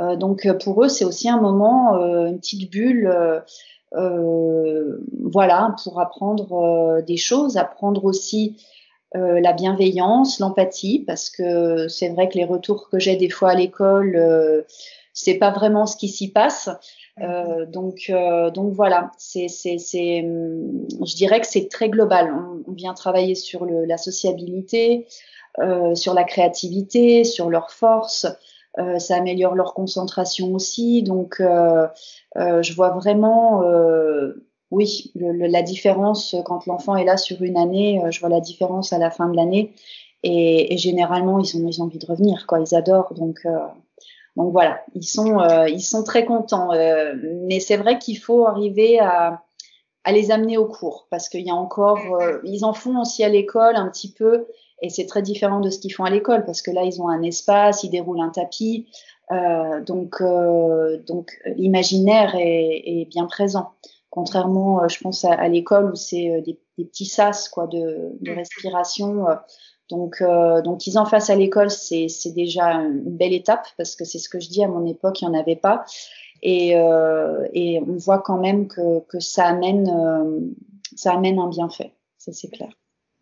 Euh, 0.00 0.16
donc, 0.16 0.48
pour 0.64 0.82
eux, 0.82 0.88
c'est 0.88 1.04
aussi 1.04 1.28
un 1.28 1.40
moment, 1.40 1.94
euh, 1.94 2.26
une 2.26 2.38
petite 2.38 2.70
bulle, 2.70 3.12
voilà, 3.92 5.76
pour 5.82 6.00
apprendre 6.00 7.02
des 7.06 7.16
choses, 7.16 7.56
apprendre 7.56 8.04
aussi 8.04 8.56
la 9.14 9.52
bienveillance, 9.52 10.38
l'empathie, 10.38 11.04
parce 11.06 11.30
que 11.30 11.88
c'est 11.88 12.08
vrai 12.10 12.28
que 12.28 12.38
les 12.38 12.44
retours 12.44 12.88
que 12.88 12.98
j'ai 13.00 13.16
des 13.16 13.28
fois 13.28 13.50
à 13.50 13.54
l'école, 13.54 14.64
c'est 15.12 15.34
pas 15.34 15.50
vraiment 15.50 15.86
ce 15.86 15.96
qui 15.96 16.08
s'y 16.08 16.30
passe. 16.30 16.68
Euh, 17.20 17.66
donc, 17.66 18.06
euh, 18.10 18.50
donc 18.50 18.72
voilà, 18.72 19.10
hum, 19.34 20.86
je 21.06 21.16
dirais 21.16 21.40
que 21.40 21.46
c'est 21.46 21.68
très 21.68 21.88
global. 21.88 22.32
On, 22.66 22.72
vient 22.72 22.94
travailler 22.94 23.34
sur 23.34 23.66
la 23.66 23.98
sociabilité, 23.98 25.06
euh, 25.58 25.94
sur 25.94 26.14
la 26.14 26.24
créativité, 26.24 27.24
sur 27.24 27.50
leurs 27.50 27.70
forces. 27.70 28.26
Ça 28.98 29.16
améliore 29.16 29.56
leur 29.56 29.74
concentration 29.74 30.54
aussi. 30.54 31.02
Donc, 31.02 31.40
je 31.40 32.74
vois 32.74 32.90
vraiment, 32.90 33.62
oui, 34.70 35.12
la 35.16 35.62
différence 35.62 36.36
quand 36.44 36.66
l'enfant 36.66 36.94
est 36.94 37.04
là 37.04 37.16
sur 37.16 37.42
une 37.42 37.58
année. 37.58 38.00
je 38.10 38.20
vois 38.20 38.28
la 38.28 38.40
différence 38.40 38.92
à 38.92 38.98
la 38.98 39.10
fin 39.10 39.28
de 39.28 39.34
l'année. 39.34 39.74
Et, 40.22 40.76
généralement, 40.78 41.40
ils 41.40 41.56
ont, 41.56 41.68
ils 41.68 41.82
ont 41.82 41.86
envie 41.86 41.98
de 41.98 42.06
revenir, 42.06 42.46
quoi. 42.46 42.60
Ils 42.60 42.74
adorent. 42.76 43.12
Donc 44.36 44.52
voilà, 44.52 44.80
ils 44.94 45.06
sont, 45.06 45.40
euh, 45.40 45.68
ils 45.68 45.82
sont 45.82 46.04
très 46.04 46.24
contents. 46.24 46.72
Euh, 46.72 47.14
mais 47.48 47.60
c'est 47.60 47.76
vrai 47.76 47.98
qu'il 47.98 48.18
faut 48.18 48.46
arriver 48.46 48.98
à, 49.00 49.42
à, 50.04 50.12
les 50.12 50.30
amener 50.30 50.56
au 50.56 50.66
cours 50.66 51.08
parce 51.10 51.28
qu'il 51.28 51.44
y 51.44 51.50
a 51.50 51.54
encore, 51.54 52.16
euh, 52.20 52.38
ils 52.44 52.64
en 52.64 52.72
font 52.72 53.00
aussi 53.00 53.24
à 53.24 53.28
l'école 53.28 53.76
un 53.76 53.88
petit 53.88 54.12
peu 54.12 54.46
et 54.82 54.88
c'est 54.88 55.06
très 55.06 55.22
différent 55.22 55.60
de 55.60 55.68
ce 55.68 55.78
qu'ils 55.78 55.92
font 55.92 56.04
à 56.04 56.10
l'école 56.10 56.44
parce 56.44 56.62
que 56.62 56.70
là 56.70 56.84
ils 56.84 57.02
ont 57.02 57.08
un 57.08 57.22
espace, 57.22 57.82
ils 57.82 57.90
déroulent 57.90 58.20
un 58.20 58.30
tapis, 58.30 58.88
donc 59.86 60.22
donc 61.06 61.38
l'imaginaire 61.56 62.34
est, 62.34 62.82
est, 62.86 63.04
bien 63.10 63.26
présent. 63.26 63.72
Contrairement, 64.08 64.88
je 64.88 64.98
pense 65.00 65.24
à, 65.24 65.32
à 65.32 65.48
l'école 65.48 65.92
où 65.92 65.94
c'est 65.94 66.40
des, 66.40 66.58
des, 66.80 66.84
petits 66.86 67.06
sas 67.06 67.48
quoi 67.48 67.66
de, 67.66 68.12
de 68.20 68.32
respiration 68.32 69.26
donc, 69.90 70.22
euh, 70.22 70.62
donc 70.62 70.78
qu'ils 70.78 70.98
en 70.98 71.04
fassent 71.04 71.30
à 71.30 71.36
l'école, 71.36 71.70
c'est 71.70 72.08
déjà 72.34 72.74
une 72.74 73.16
belle 73.16 73.32
étape 73.32 73.66
parce 73.76 73.96
que 73.96 74.04
c'est 74.04 74.18
ce 74.18 74.28
que 74.28 74.40
je 74.40 74.48
dis 74.48 74.62
à 74.62 74.68
mon 74.68 74.86
époque, 74.86 75.20
il 75.20 75.28
n'y 75.28 75.36
en 75.36 75.38
avait 75.38 75.56
pas. 75.56 75.84
Et, 76.42 76.76
euh, 76.76 77.46
et, 77.52 77.80
on 77.80 77.96
voit 77.96 78.20
quand 78.20 78.38
même 78.38 78.68
que, 78.68 79.00
que 79.08 79.20
ça, 79.20 79.46
amène, 79.46 79.90
euh, 79.90 80.40
ça 80.96 81.12
amène 81.12 81.38
un 81.38 81.48
bienfait, 81.48 81.92
ça 82.16 82.32
c'est 82.32 82.48
clair. 82.48 82.70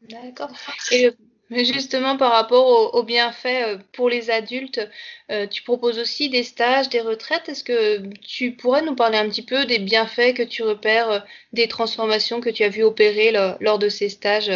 D'accord. 0.08 0.50
Et 0.92 1.10
justement, 1.50 2.16
par 2.16 2.32
rapport 2.32 2.66
aux 2.66 2.98
au 2.98 3.02
bienfaits 3.02 3.78
pour 3.92 4.08
les 4.08 4.30
adultes, 4.30 4.86
euh, 5.30 5.46
tu 5.46 5.62
proposes 5.62 5.98
aussi 5.98 6.28
des 6.28 6.42
stages, 6.42 6.88
des 6.88 7.00
retraites. 7.00 7.48
Est-ce 7.48 7.64
que 7.64 8.06
tu 8.18 8.52
pourrais 8.52 8.82
nous 8.82 8.94
parler 8.94 9.18
un 9.18 9.28
petit 9.28 9.44
peu 9.44 9.64
des 9.64 9.78
bienfaits 9.78 10.34
que 10.34 10.42
tu 10.42 10.62
repères, 10.62 11.24
des 11.52 11.68
transformations 11.68 12.40
que 12.40 12.50
tu 12.50 12.64
as 12.64 12.68
vu 12.68 12.82
opérer 12.82 13.32
lors 13.60 13.78
de 13.78 13.88
ces 13.88 14.08
stages? 14.08 14.52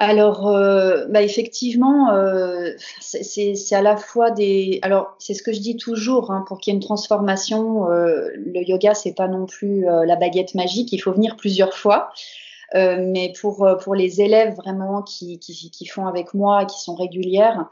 Alors, 0.00 0.46
euh, 0.46 1.06
bah 1.08 1.22
effectivement, 1.22 2.12
euh, 2.12 2.70
c'est 3.00 3.74
à 3.74 3.82
la 3.82 3.96
fois 3.96 4.30
des. 4.30 4.78
Alors, 4.82 5.16
c'est 5.18 5.34
ce 5.34 5.42
que 5.42 5.52
je 5.52 5.58
dis 5.58 5.76
toujours, 5.76 6.30
hein, 6.30 6.44
pour 6.46 6.60
qu'il 6.60 6.72
y 6.72 6.76
ait 6.76 6.78
une 6.78 6.84
transformation, 6.84 7.90
euh, 7.90 8.28
le 8.36 8.62
yoga, 8.62 8.94
c'est 8.94 9.12
pas 9.12 9.26
non 9.26 9.44
plus 9.44 9.88
euh, 9.88 10.06
la 10.06 10.14
baguette 10.14 10.54
magique. 10.54 10.92
Il 10.92 10.98
faut 11.00 11.12
venir 11.12 11.34
plusieurs 11.34 11.74
fois. 11.74 12.12
Euh, 12.74 12.98
mais 13.00 13.32
pour 13.40 13.66
pour 13.82 13.94
les 13.94 14.20
élèves 14.20 14.54
vraiment 14.54 15.02
qui, 15.02 15.38
qui, 15.38 15.70
qui 15.70 15.86
font 15.86 16.06
avec 16.06 16.34
moi, 16.34 16.66
qui 16.66 16.80
sont 16.80 16.94
régulières, 16.94 17.70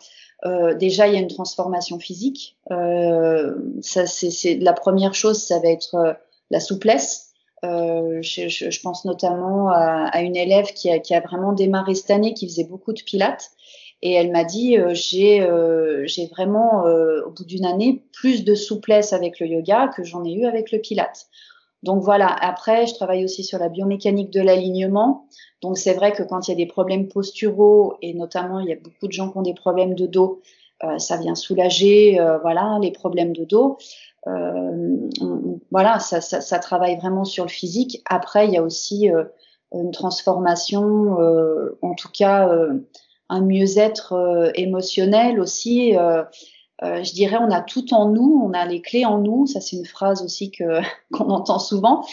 déjà 0.78 1.06
il 1.06 1.14
y 1.14 1.16
a 1.16 1.20
une 1.20 1.28
transformation 1.28 1.98
physique. 1.98 2.56
ça, 2.68 4.06
c'est 4.06 4.54
la 4.56 4.72
première 4.72 5.14
chose, 5.14 5.42
ça 5.42 5.58
va 5.60 5.68
être 5.68 6.16
la 6.50 6.60
souplesse. 6.60 7.26
Euh, 7.64 8.18
je, 8.20 8.48
je, 8.48 8.70
je, 8.70 8.80
pense 8.80 9.04
notamment 9.04 9.70
à, 9.70 10.08
à 10.12 10.20
une 10.20 10.36
élève 10.36 10.66
qui 10.66 10.90
a, 10.90 10.98
qui 10.98 11.14
a, 11.14 11.20
vraiment 11.20 11.52
démarré 11.52 11.94
cette 11.94 12.10
année, 12.10 12.34
qui 12.34 12.46
faisait 12.46 12.64
beaucoup 12.64 12.92
de 12.92 13.00
pilates. 13.02 13.50
Et 14.02 14.12
elle 14.12 14.30
m'a 14.30 14.44
dit, 14.44 14.78
euh, 14.78 14.92
j'ai 14.92 15.40
euh, 15.40 16.06
vraiment, 16.30 16.86
euh, 16.86 17.22
au 17.26 17.30
bout 17.30 17.44
d'une 17.44 17.64
année, 17.64 18.04
plus 18.12 18.44
de 18.44 18.54
souplesse 18.54 19.12
avec 19.12 19.40
le 19.40 19.46
yoga 19.46 19.88
que 19.88 20.04
j'en 20.04 20.24
ai 20.24 20.32
eu 20.32 20.44
avec 20.44 20.70
le 20.70 20.78
pilates. 20.78 21.28
Donc 21.86 22.02
voilà, 22.02 22.26
après, 22.26 22.88
je 22.88 22.94
travaille 22.94 23.22
aussi 23.22 23.44
sur 23.44 23.60
la 23.60 23.68
biomécanique 23.68 24.32
de 24.32 24.40
l'alignement. 24.40 25.26
Donc 25.62 25.78
c'est 25.78 25.94
vrai 25.94 26.10
que 26.10 26.24
quand 26.24 26.48
il 26.48 26.50
y 26.50 26.54
a 26.54 26.56
des 26.56 26.66
problèmes 26.66 27.06
posturaux, 27.06 27.94
et 28.02 28.12
notamment 28.12 28.58
il 28.58 28.68
y 28.68 28.72
a 28.72 28.76
beaucoup 28.76 29.06
de 29.06 29.12
gens 29.12 29.30
qui 29.30 29.38
ont 29.38 29.42
des 29.42 29.54
problèmes 29.54 29.94
de 29.94 30.06
dos, 30.06 30.42
euh, 30.82 30.98
ça 30.98 31.16
vient 31.16 31.36
soulager 31.36 32.20
euh, 32.20 32.38
voilà, 32.38 32.78
les 32.82 32.90
problèmes 32.90 33.32
de 33.32 33.44
dos. 33.44 33.78
Euh, 34.26 35.08
voilà, 35.70 36.00
ça, 36.00 36.58
travaille 36.58 36.96
vraiment 36.96 37.24
sur 37.24 37.44
le 37.44 37.50
physique. 37.50 38.02
Après, 38.10 38.48
il 38.48 38.52
y 38.52 38.56
a 38.56 38.62
aussi 38.64 39.08
une 39.72 39.92
transformation, 39.92 41.16
en 41.82 41.94
tout 41.94 42.08
cas 42.12 42.50
un 43.28 43.40
mieux-être 43.42 44.50
émotionnel 44.56 45.38
aussi. 45.38 45.94
Je 46.82 47.12
dirais, 47.12 47.38
on 47.40 47.50
a 47.50 47.62
tout 47.62 47.94
en 47.94 48.08
nous, 48.08 48.42
on 48.44 48.52
a 48.52 48.66
les 48.66 48.82
clés 48.82 49.04
en 49.04 49.18
nous. 49.18 49.46
Ça, 49.46 49.60
c'est 49.60 49.76
une 49.76 49.86
phrase 49.86 50.22
aussi 50.22 50.50
que 50.50 50.80
qu'on 51.12 51.30
entend 51.30 51.58
souvent. 51.58 52.04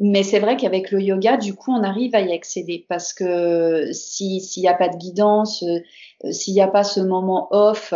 Mais 0.00 0.22
c'est 0.22 0.38
vrai 0.38 0.56
qu'avec 0.56 0.92
le 0.92 1.02
yoga, 1.02 1.36
du 1.36 1.54
coup, 1.54 1.72
on 1.72 1.82
arrive 1.82 2.14
à 2.14 2.20
y 2.20 2.32
accéder 2.32 2.86
parce 2.88 3.12
que 3.12 3.90
s'il 3.92 4.40
n'y 4.56 4.68
a 4.68 4.74
pas 4.74 4.88
de 4.88 4.96
guidance, 4.96 5.64
euh, 5.64 6.30
s'il 6.30 6.54
n'y 6.54 6.60
a 6.60 6.68
pas 6.68 6.84
ce 6.84 7.00
moment 7.00 7.48
off 7.50 7.94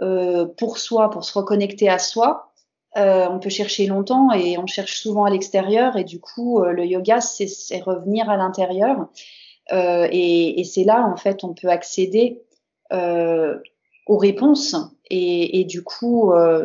euh, 0.00 0.46
pour 0.46 0.78
soi, 0.78 1.10
pour 1.10 1.24
se 1.24 1.36
reconnecter 1.36 1.88
à 1.88 1.98
soi, 1.98 2.52
euh, 2.96 3.26
on 3.28 3.40
peut 3.40 3.50
chercher 3.50 3.86
longtemps 3.86 4.32
et 4.32 4.58
on 4.58 4.66
cherche 4.66 5.00
souvent 5.00 5.24
à 5.24 5.30
l'extérieur. 5.30 5.96
Et 5.96 6.04
du 6.04 6.20
coup, 6.20 6.62
le 6.62 6.86
yoga, 6.86 7.20
c'est 7.20 7.82
revenir 7.82 8.30
à 8.30 8.36
l'intérieur. 8.36 9.08
et, 9.72 10.60
et 10.60 10.64
c'est 10.64 10.84
là, 10.84 11.04
en 11.04 11.16
fait, 11.16 11.42
on 11.42 11.52
peut 11.52 11.68
accéder 11.68 12.42
aux 14.06 14.18
réponses 14.18 14.76
et, 15.10 15.64
du 15.64 15.82
coup 15.82 16.32
à, 16.32 16.58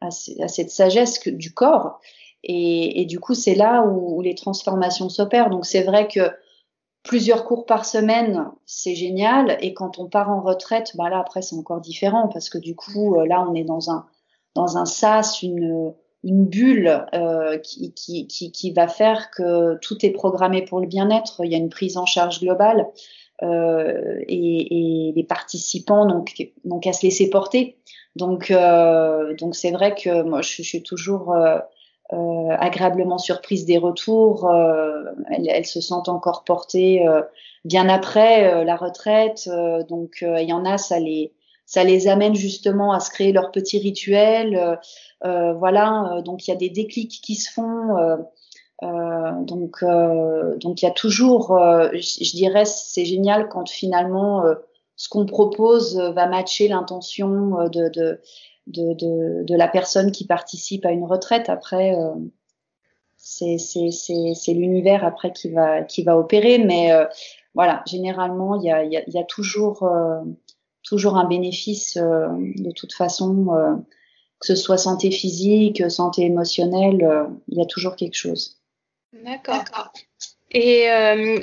à, 0.00 0.10
cette 0.10 0.70
sagesse 0.70 1.20
du 1.26 1.52
corps 1.52 2.00
et, 2.44 3.04
du 3.04 3.20
coup, 3.20 3.34
c'est 3.34 3.54
là 3.54 3.84
où, 3.86 4.20
les 4.20 4.34
transformations 4.34 5.08
s'opèrent. 5.08 5.50
Donc, 5.50 5.64
c'est 5.64 5.82
vrai 5.82 6.08
que 6.08 6.20
plusieurs 7.02 7.44
cours 7.44 7.66
par 7.66 7.84
semaine, 7.84 8.46
c'est 8.66 8.94
génial. 8.94 9.58
Et 9.60 9.74
quand 9.74 9.98
on 9.98 10.08
part 10.08 10.30
en 10.30 10.40
retraite, 10.40 10.92
bah 10.96 11.08
là, 11.08 11.20
après, 11.20 11.42
c'est 11.42 11.56
encore 11.56 11.80
différent 11.80 12.28
parce 12.28 12.48
que 12.48 12.58
du 12.58 12.74
coup, 12.74 13.16
euh, 13.16 13.26
là, 13.26 13.46
on 13.48 13.54
est 13.54 13.64
dans 13.64 13.90
un, 13.90 14.06
dans 14.54 14.76
un 14.76 14.86
sas, 14.86 15.42
une, 15.42 15.94
bulle 16.24 17.04
euh, 17.14 17.58
qui, 17.58 17.92
qui, 17.94 18.26
qui, 18.26 18.72
va 18.72 18.86
faire 18.86 19.30
que 19.30 19.76
tout 19.78 20.04
est 20.06 20.10
programmé 20.10 20.62
pour 20.62 20.80
le 20.80 20.86
bien-être. 20.86 21.44
Il 21.44 21.50
y 21.50 21.54
a 21.54 21.58
une 21.58 21.68
prise 21.68 21.96
en 21.96 22.06
charge 22.06 22.40
globale. 22.40 22.88
Euh, 23.42 24.20
et, 24.28 25.08
et, 25.08 25.12
les 25.16 25.24
participants 25.24 26.06
donc 26.06 26.32
donc 26.64 26.86
à 26.86 26.92
se 26.92 27.04
laisser 27.04 27.28
porter 27.28 27.76
donc 28.16 28.50
euh, 28.50 29.34
donc 29.36 29.54
c'est 29.54 29.70
vrai 29.70 29.94
que 29.94 30.22
moi 30.22 30.42
je, 30.42 30.62
suis 30.62 30.82
toujours 30.82 31.32
euh, 31.32 31.58
euh, 32.12 32.16
agréablement 32.58 33.18
surprises 33.18 33.64
des 33.64 33.78
retours. 33.78 34.50
Euh, 34.50 35.04
elles, 35.30 35.64
se 35.64 35.80
sentent 35.80 36.08
encore 36.08 36.44
portées 36.44 37.04
bien 37.64 37.88
après 37.88 38.64
la 38.64 38.76
retraite. 38.76 39.48
donc 39.88 40.18
il 40.22 40.48
y 40.48 40.52
en 40.52 40.64
a, 40.64 40.78
ça 40.78 40.98
les 40.98 41.32
ça 41.64 41.84
les 41.84 42.08
amène 42.08 42.34
justement 42.34 42.92
à 42.92 43.00
se 43.00 43.10
créer 43.10 43.32
leur 43.32 43.50
petit 43.50 43.78
rituel. 43.78 44.78
voilà, 45.22 46.20
donc 46.24 46.46
il 46.46 46.50
y 46.50 46.54
a 46.54 46.56
des 46.56 46.70
déclics 46.70 47.20
qui 47.22 47.34
se 47.36 47.50
font. 47.50 47.96
Donc, 48.82 49.84
donc 49.84 50.82
il 50.82 50.84
y 50.84 50.88
a 50.88 50.92
toujours, 50.92 51.56
je, 51.92 52.36
dirais, 52.36 52.64
c'est 52.64 53.04
génial 53.04 53.48
quand 53.48 53.68
finalement 53.68 54.44
ce 54.96 55.08
qu'on 55.08 55.24
propose 55.24 55.96
va 55.96 56.26
matcher 56.26 56.68
l'intention 56.68 57.68
de, 57.68 57.88
de, 57.88 58.20
de, 58.66 58.94
de, 58.94 59.44
de, 59.44 59.56
la 59.56 59.68
personne 59.68 60.12
qui 60.12 60.26
participe 60.26 60.84
à 60.84 60.90
une 60.90 61.04
retraite. 61.04 61.48
Après, 61.48 61.94
euh, 61.94 62.14
c'est 63.16 64.52
l'univers 64.52 65.04
après 65.04 65.32
qui 65.32 65.50
va, 65.50 65.82
qui 65.82 66.02
va 66.02 66.18
opérer. 66.18 66.58
Mais 66.58 66.92
euh, 66.92 67.04
voilà, 67.54 67.82
généralement, 67.86 68.56
il 68.56 68.64
y 68.64 68.70
a, 68.70 68.84
y, 68.84 68.96
a, 68.96 69.02
y 69.08 69.18
a, 69.18 69.24
toujours, 69.24 69.84
euh, 69.84 70.20
toujours 70.82 71.16
un 71.16 71.26
bénéfice 71.26 71.96
euh, 71.96 72.28
de 72.56 72.70
toute 72.72 72.92
façon, 72.92 73.82
que 74.40 74.46
ce 74.46 74.56
soit 74.56 74.78
santé 74.78 75.10
physique, 75.10 75.88
santé 75.90 76.22
émotionnelle, 76.22 77.28
il 77.48 77.58
y 77.58 77.62
a 77.62 77.66
toujours 77.66 77.96
quelque 77.96 78.16
chose. 78.16 78.61
D'accord. 79.12 79.64
Et 80.54 80.90
euh, 80.90 81.38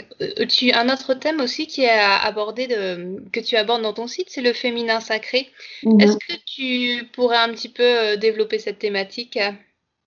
tu, 0.48 0.72
un 0.72 0.88
autre 0.94 1.16
thème 1.16 1.40
aussi 1.42 1.66
qui 1.66 1.82
est 1.82 1.90
abordé 1.90 2.68
de, 2.68 3.24
que 3.32 3.40
tu 3.40 3.56
abordes 3.56 3.82
dans 3.82 3.94
ton 3.94 4.08
site, 4.08 4.28
c'est 4.30 4.42
le 4.42 4.54
féminin 4.54 5.00
sacré. 5.00 5.48
Mhm. 5.84 6.00
Est-ce 6.00 6.18
que 6.18 6.34
tu 6.46 7.08
pourrais 7.08 7.38
un 7.38 7.50
petit 7.50 7.70
peu 7.70 7.84
euh, 7.84 8.16
développer 8.18 8.60
cette 8.60 8.78
thématique? 8.78 9.40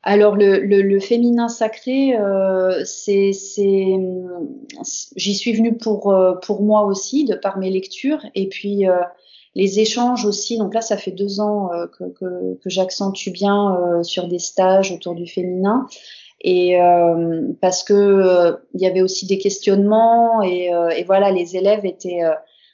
Alors 0.04 0.36
le, 0.36 0.58
le, 0.60 0.82
le, 0.82 1.00
féminin 1.00 1.48
sacré, 1.48 2.16
euh, 2.16 2.84
c'est, 2.84 3.32
j'y 5.16 5.34
suis 5.34 5.52
venue 5.52 5.76
pour 5.76 6.12
pour 6.42 6.62
moi 6.62 6.82
aussi 6.86 7.24
de 7.24 7.36
par 7.36 7.58
mes 7.58 7.70
lectures 7.70 8.24
et 8.34 8.48
puis 8.48 8.88
euh, 8.88 8.96
les 9.54 9.78
échanges 9.78 10.24
aussi. 10.24 10.58
Donc 10.58 10.74
là, 10.74 10.80
ça 10.80 10.96
fait 10.96 11.12
deux 11.12 11.38
ans 11.38 11.70
que, 11.96 12.04
que, 12.18 12.58
que 12.60 12.70
j'accentue 12.70 13.30
bien 13.30 14.02
sur 14.02 14.26
des 14.26 14.40
stages 14.40 14.90
autour 14.90 15.14
du 15.14 15.28
féminin 15.28 15.86
et 16.42 16.80
euh, 16.80 17.52
parce 17.60 17.84
que 17.84 17.94
euh, 17.94 18.56
il 18.74 18.80
y 18.80 18.86
avait 18.86 19.00
aussi 19.00 19.26
des 19.26 19.38
questionnements 19.38 20.42
et, 20.42 20.74
euh, 20.74 20.88
et 20.88 21.04
voilà 21.04 21.30
les 21.30 21.56
élèves 21.56 21.86
étaient 21.86 22.22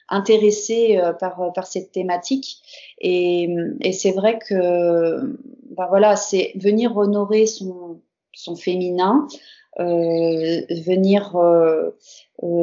intéressés 0.09 0.99
par 1.19 1.53
par 1.53 1.67
cette 1.67 1.91
thématique. 1.91 2.57
Et, 2.99 3.47
et 3.81 3.93
c'est 3.93 4.11
vrai 4.11 4.39
que 4.39 5.19
ben 5.69 5.85
voilà 5.87 6.15
c'est 6.15 6.51
venir 6.55 6.97
honorer 6.97 7.45
son 7.45 8.01
son 8.33 8.55
féminin 8.55 9.27
euh, 9.79 10.61
venir 10.87 11.35
euh, 11.35 11.91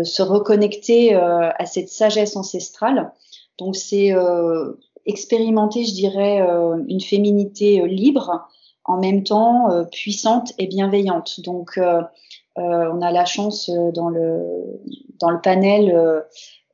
se 0.03 0.23
reconnecter 0.23 1.15
à 1.15 1.67
cette 1.67 1.89
sagesse 1.89 2.35
ancestrale. 2.35 3.13
Donc 3.59 3.77
c'est 3.77 4.11
expérimenter 5.05 5.85
je 5.85 5.95
dirais 5.95 6.41
une 6.89 7.01
féminité 7.01 7.87
libre 7.87 8.49
en 8.87 8.99
même 8.99 9.23
temps 9.23 9.71
euh, 9.71 9.85
puissante 9.85 10.53
et 10.59 10.67
bienveillante. 10.67 11.41
Donc, 11.41 11.79
euh, 11.79 12.03
euh, 12.59 12.91
on 12.93 13.03
a 13.03 13.13
la 13.13 13.25
chance 13.25 13.71
dans 13.95 14.09
le 14.09 14.43
dans 15.21 15.31
le 15.31 15.41
panel 15.41 16.25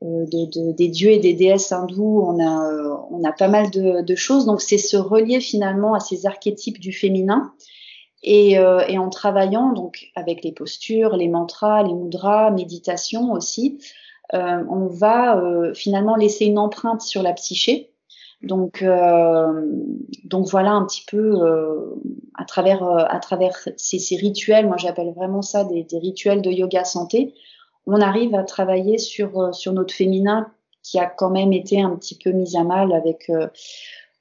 de, 0.01 0.27
de, 0.27 0.72
des 0.72 0.88
dieux 0.88 1.11
et 1.11 1.18
des 1.18 1.35
déesses 1.35 1.72
hindous, 1.72 2.25
on 2.27 2.40
a, 2.40 3.07
on 3.11 3.22
a 3.25 3.33
pas 3.33 3.48
mal 3.48 3.70
de, 3.70 4.03
de 4.03 4.14
choses. 4.14 4.46
Donc, 4.46 4.61
c'est 4.61 4.79
se 4.79 4.96
relier 4.96 5.40
finalement 5.40 5.94
à 5.94 6.01
ces 6.01 6.27
archétypes 6.27 6.81
du 6.81 6.92
féminin. 6.92 7.53
Et, 8.22 8.59
euh, 8.59 8.85
et, 8.88 8.98
en 8.98 9.11
travaillant 9.11 9.72
donc 9.72 10.11
avec 10.14 10.44
les 10.44 10.53
postures, 10.53 11.16
les 11.16 11.29
mantras, 11.29 11.83
les 11.83 11.92
mudras, 11.92 12.51
méditation 12.51 13.33
aussi, 13.33 13.79
euh, 14.35 14.64
on 14.70 14.87
va 14.87 15.38
euh, 15.38 15.75
finalement 15.75 16.14
laisser 16.14 16.46
une 16.46 16.59
empreinte 16.59 17.03
sur 17.03 17.22
la 17.22 17.33
psyché 17.33 17.91
donc, 18.42 18.83
euh, 18.83 19.62
donc 20.24 20.48
voilà 20.48 20.72
un 20.72 20.85
petit 20.85 21.05
peu 21.07 21.35
euh, 21.42 21.94
à 22.35 22.44
travers 22.44 22.83
euh, 22.83 23.05
à 23.09 23.18
travers 23.20 23.57
ces, 23.76 24.16
rituels, 24.16 24.66
moi 24.66 24.76
j'appelle 24.76 25.12
vraiment 25.14 25.42
ça 25.42 25.64
des, 25.64 25.87
rituels 25.92 26.42
de 26.42 26.50
yoga 26.50 26.85
santé. 26.85 27.35
On 27.87 28.00
arrive 28.00 28.35
à 28.35 28.42
travailler 28.42 28.98
sur 28.98 29.55
sur 29.55 29.72
notre 29.72 29.94
féminin 29.94 30.48
qui 30.83 30.98
a 30.98 31.07
quand 31.07 31.31
même 31.31 31.52
été 31.52 31.81
un 31.81 31.94
petit 31.96 32.16
peu 32.16 32.31
mis 32.31 32.57
à 32.57 32.64
mal 32.64 32.92
avec 32.92 33.31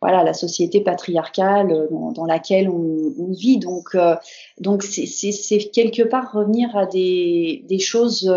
voilà 0.02 0.24
la 0.24 0.34
société 0.34 0.82
patriarcale 0.82 1.88
dans, 1.90 2.26
laquelle 2.26 2.70
on, 2.70 3.14
on, 3.20 3.32
vit. 3.32 3.58
Donc 3.58 3.98
donc 4.60 4.84
c'est 4.84 5.70
quelque 5.72 6.04
part 6.04 6.32
revenir 6.32 6.76
à 6.76 6.86
des 6.86 7.66
des 7.68 7.80
choses 7.80 8.32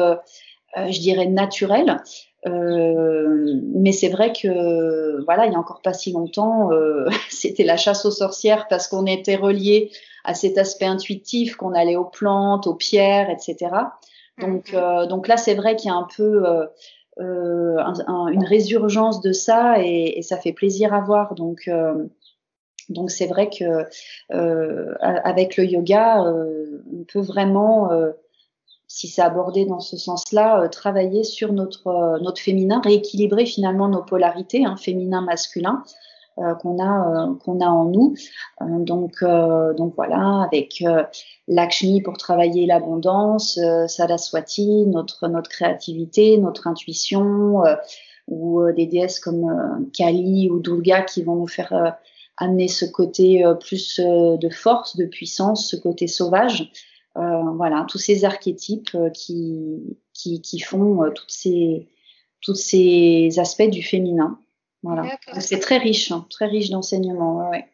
je 0.77 1.01
dirais 1.01 1.27
naturelles 1.27 2.03
euh, 2.47 3.61
mais 3.75 3.93
c'est 3.93 4.09
vrai 4.09 4.33
que 4.33 5.23
voilà, 5.25 5.47
il 5.47 5.53
y 5.53 5.57
a 5.57 5.59
encore 5.59 5.81
pas 5.83 5.93
si 5.93 6.13
longtemps, 6.13 6.71
euh, 6.73 7.07
c'était 7.31 7.65
la 7.65 7.77
chasse 7.77 8.05
aux 8.05 8.11
sorcières 8.11 8.67
parce 8.69 8.89
qu'on 8.89 9.07
était 9.07 9.37
relié 9.37 9.91
à 10.25 10.35
cet 10.35 10.59
aspect 10.59 10.87
intuitif, 10.87 11.57
qu'on 11.57 11.75
allait 11.75 11.97
aux 11.97 12.05
plantes, 12.05 12.67
aux 12.67 12.75
pierres, 12.75 13.31
etc. 13.31 13.71
Donc, 14.39 14.73
mhm. 14.73 14.79
euh, 14.79 15.07
donc 15.07 15.29
là, 15.29 15.37
c'est 15.37 15.55
vrai 15.55 15.77
qu'il 15.77 15.91
y 15.91 15.93
a 15.93 15.97
un 15.97 16.09
peu 16.17 16.47
euh, 16.47 16.67
euh, 17.21 17.77
un, 17.79 18.29
une 18.29 18.45
résurgence 18.45 19.21
de 19.21 19.33
ça 19.33 19.77
et, 19.81 20.19
et, 20.19 20.23
ça 20.23 20.39
fait 20.39 20.53
plaisir 20.53 20.93
à 20.93 21.01
voir. 21.01 21.35
Donc, 21.35 21.71
donc 22.89 23.11
c'est 23.11 23.27
vrai 23.27 23.49
que 23.49 23.87
avec 25.01 25.57
le 25.57 25.65
yoga, 25.65 26.23
on 26.23 27.05
peut 27.05 27.21
vraiment 27.21 27.91
si 28.95 29.09
c'est 29.09 29.23
abordé 29.23 29.65
dans 29.65 29.81
ce 29.81 29.97
sens-là, 29.97 30.63
euh, 30.63 30.69
travailler 30.69 31.25
sur 31.25 31.53
notre, 31.53 31.89
euh, 31.89 32.19
notre 32.21 32.41
féminin, 32.41 32.81
rééquilibrer 32.81 33.45
finalement 33.45 33.89
nos 33.89 34.03
polarités, 34.03 34.65
hein, 34.65 34.77
féminin-masculin, 34.77 35.83
euh, 36.39 36.55
qu'on 36.55 36.81
a 36.81 37.29
qu'on 37.45 37.61
a 37.61 37.67
en 37.67 37.87
nous. 37.87 38.15
donc 38.61 39.25
donc 39.77 39.95
voilà, 39.97 40.43
avec 40.43 40.85
Lakshmi 41.49 42.03
pour 42.03 42.17
travailler 42.19 42.67
l'abondance, 42.67 43.59
Saraswati 43.87 44.87
notre 44.87 45.29
notre 45.29 45.49
créativité, 45.49 46.39
notre 46.39 46.67
intuition, 46.67 47.63
ou 48.27 48.63
des 48.73 48.87
déesses 48.87 49.21
comme 49.21 49.89
Kali 49.93 50.51
ou 50.51 50.59
Durga 50.59 51.03
qui 51.03 51.23
vont 51.23 51.37
nous 51.37 51.47
faire 51.47 51.97
amener 52.37 52.67
ce 52.67 52.85
côté 52.85 53.45
plus 53.61 54.01
de 54.01 54.49
force, 54.49 54.97
de 54.97 55.07
puissance, 55.07 55.69
ce 55.69 55.77
côté 55.77 56.09
sauvage. 56.09 56.73
Voilà, 57.15 57.87
tous 57.89 57.99
ces 57.99 58.25
archétypes 58.25 58.97
qui, 59.13 59.99
qui, 60.13 60.41
qui 60.41 60.59
font 60.61 61.11
toutes 61.15 61.31
ces, 61.31 61.89
tous 62.43 62.55
ces 62.55 63.39
aspects 63.39 63.69
du 63.69 63.83
féminin. 63.83 64.39
Voilà. 64.83 65.17
C'est 65.39 65.61
très 65.61 65.79
riche, 65.79 66.11
hein, 66.11 66.27
très 66.29 66.47
riche 66.47 66.71
d'enseignements. 66.71 67.49
Ouais, 67.51 67.67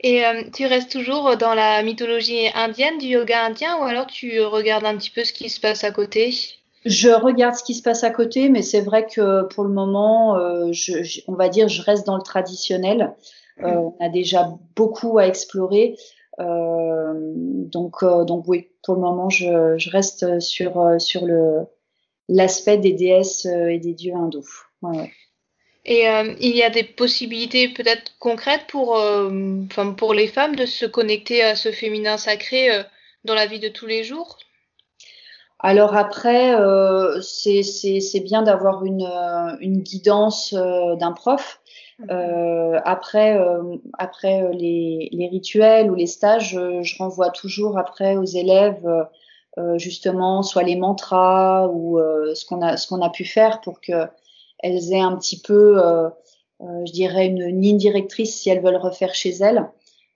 Et 0.00 0.22
tu 0.52 0.66
restes 0.66 0.90
toujours 0.90 1.36
dans 1.36 1.54
la 1.54 1.82
mythologie 1.82 2.48
indienne, 2.54 2.98
du 2.98 3.06
yoga 3.06 3.44
indien, 3.44 3.78
ou 3.78 3.84
alors 3.84 4.06
tu 4.06 4.40
regardes 4.42 4.84
un 4.84 4.96
petit 4.96 5.10
peu 5.10 5.24
ce 5.24 5.32
qui 5.32 5.48
se 5.48 5.60
passe 5.60 5.84
à 5.84 5.92
côté? 5.92 6.34
Je 6.84 7.10
regarde 7.10 7.54
ce 7.54 7.62
qui 7.62 7.74
se 7.74 7.82
passe 7.82 8.04
à 8.04 8.10
côté, 8.10 8.48
mais 8.48 8.62
c'est 8.62 8.80
vrai 8.80 9.06
que 9.06 9.42
pour 9.48 9.64
le 9.64 9.70
moment, 9.70 10.36
euh, 10.36 10.72
je, 10.72 11.20
on 11.26 11.34
va 11.34 11.48
dire, 11.50 11.68
je 11.68 11.82
reste 11.82 12.06
dans 12.06 12.16
le 12.16 12.22
traditionnel. 12.22 13.14
Euh, 13.62 13.68
mm. 13.68 13.78
on 13.78 13.96
a 14.00 14.08
déjà 14.08 14.48
beaucoup 14.76 15.18
à 15.18 15.26
explorer. 15.26 15.96
Euh, 16.40 17.12
donc, 17.14 18.02
donc 18.02 18.44
oui, 18.48 18.68
pour 18.82 18.94
le 18.94 19.00
moment, 19.00 19.30
je, 19.30 19.90
reste 19.90 20.40
sur, 20.40 20.96
sur 20.98 21.26
le, 21.26 21.66
l'aspect 22.28 22.78
des 22.78 22.92
déesses 22.92 23.46
et 23.46 23.78
des 23.78 23.94
dieux 23.94 24.14
hindous. 24.14 24.48
Et 25.84 26.04
il 26.40 26.56
y 26.56 26.62
a 26.62 26.70
des 26.70 26.84
possibilités 26.84 27.68
peut-être 27.68 28.12
concrètes 28.18 28.66
pour, 28.68 28.92
enfin, 28.92 29.92
pour 29.92 30.14
les 30.14 30.28
femmes 30.28 30.56
de 30.56 30.66
se 30.66 30.86
connecter 30.86 31.42
à 31.42 31.56
ce 31.56 31.72
féminin 31.72 32.16
sacré 32.16 32.68
dans 33.24 33.34
la 33.34 33.46
vie 33.46 33.60
de 33.60 33.68
tous 33.68 33.86
les 33.86 34.02
jours? 34.04 34.38
Alors 35.62 35.94
après, 35.94 36.54
euh, 36.54 37.20
c'est 37.20 38.20
bien 38.24 38.42
d'avoir 38.42 38.84
une, 38.84 39.04
euh, 39.04 39.56
une 39.60 39.80
guidance 39.80 40.54
euh, 40.54 40.96
d'un 40.96 41.12
prof. 41.12 41.60
Mhm. 41.98 42.06
Euh, 42.10 42.80
après, 42.84 43.38
euh, 43.38 43.76
après 43.98 44.50
les, 44.54 45.10
les, 45.12 45.28
rituels 45.28 45.90
ou 45.90 45.94
les 45.94 46.06
stages, 46.06 46.58
je, 46.82 46.98
renvoie 46.98 47.28
toujours 47.30 47.78
après 47.78 48.16
aux 48.16 48.24
élèves 48.24 48.88
justement 49.76 50.42
soit 50.42 50.62
les 50.62 50.76
mantras 50.76 51.68
ou 51.68 51.98
ce 52.34 52.46
qu'on 52.46 52.62
a 52.62 52.78
ce 52.78 52.88
qu'on 52.88 53.02
a 53.02 53.10
pu 53.10 53.26
faire 53.26 53.60
pour 53.60 53.82
que 53.82 54.06
elles 54.60 54.94
aient 54.94 55.00
un 55.00 55.14
petit 55.16 55.38
peu, 55.38 55.78
je 56.60 56.92
dirais 56.92 57.26
une 57.26 57.60
ligne 57.60 57.76
directrice 57.76 58.40
si 58.40 58.48
elles 58.48 58.62
veulent 58.62 58.76
refaire 58.76 59.14
chez 59.14 59.30
elles. 59.40 59.68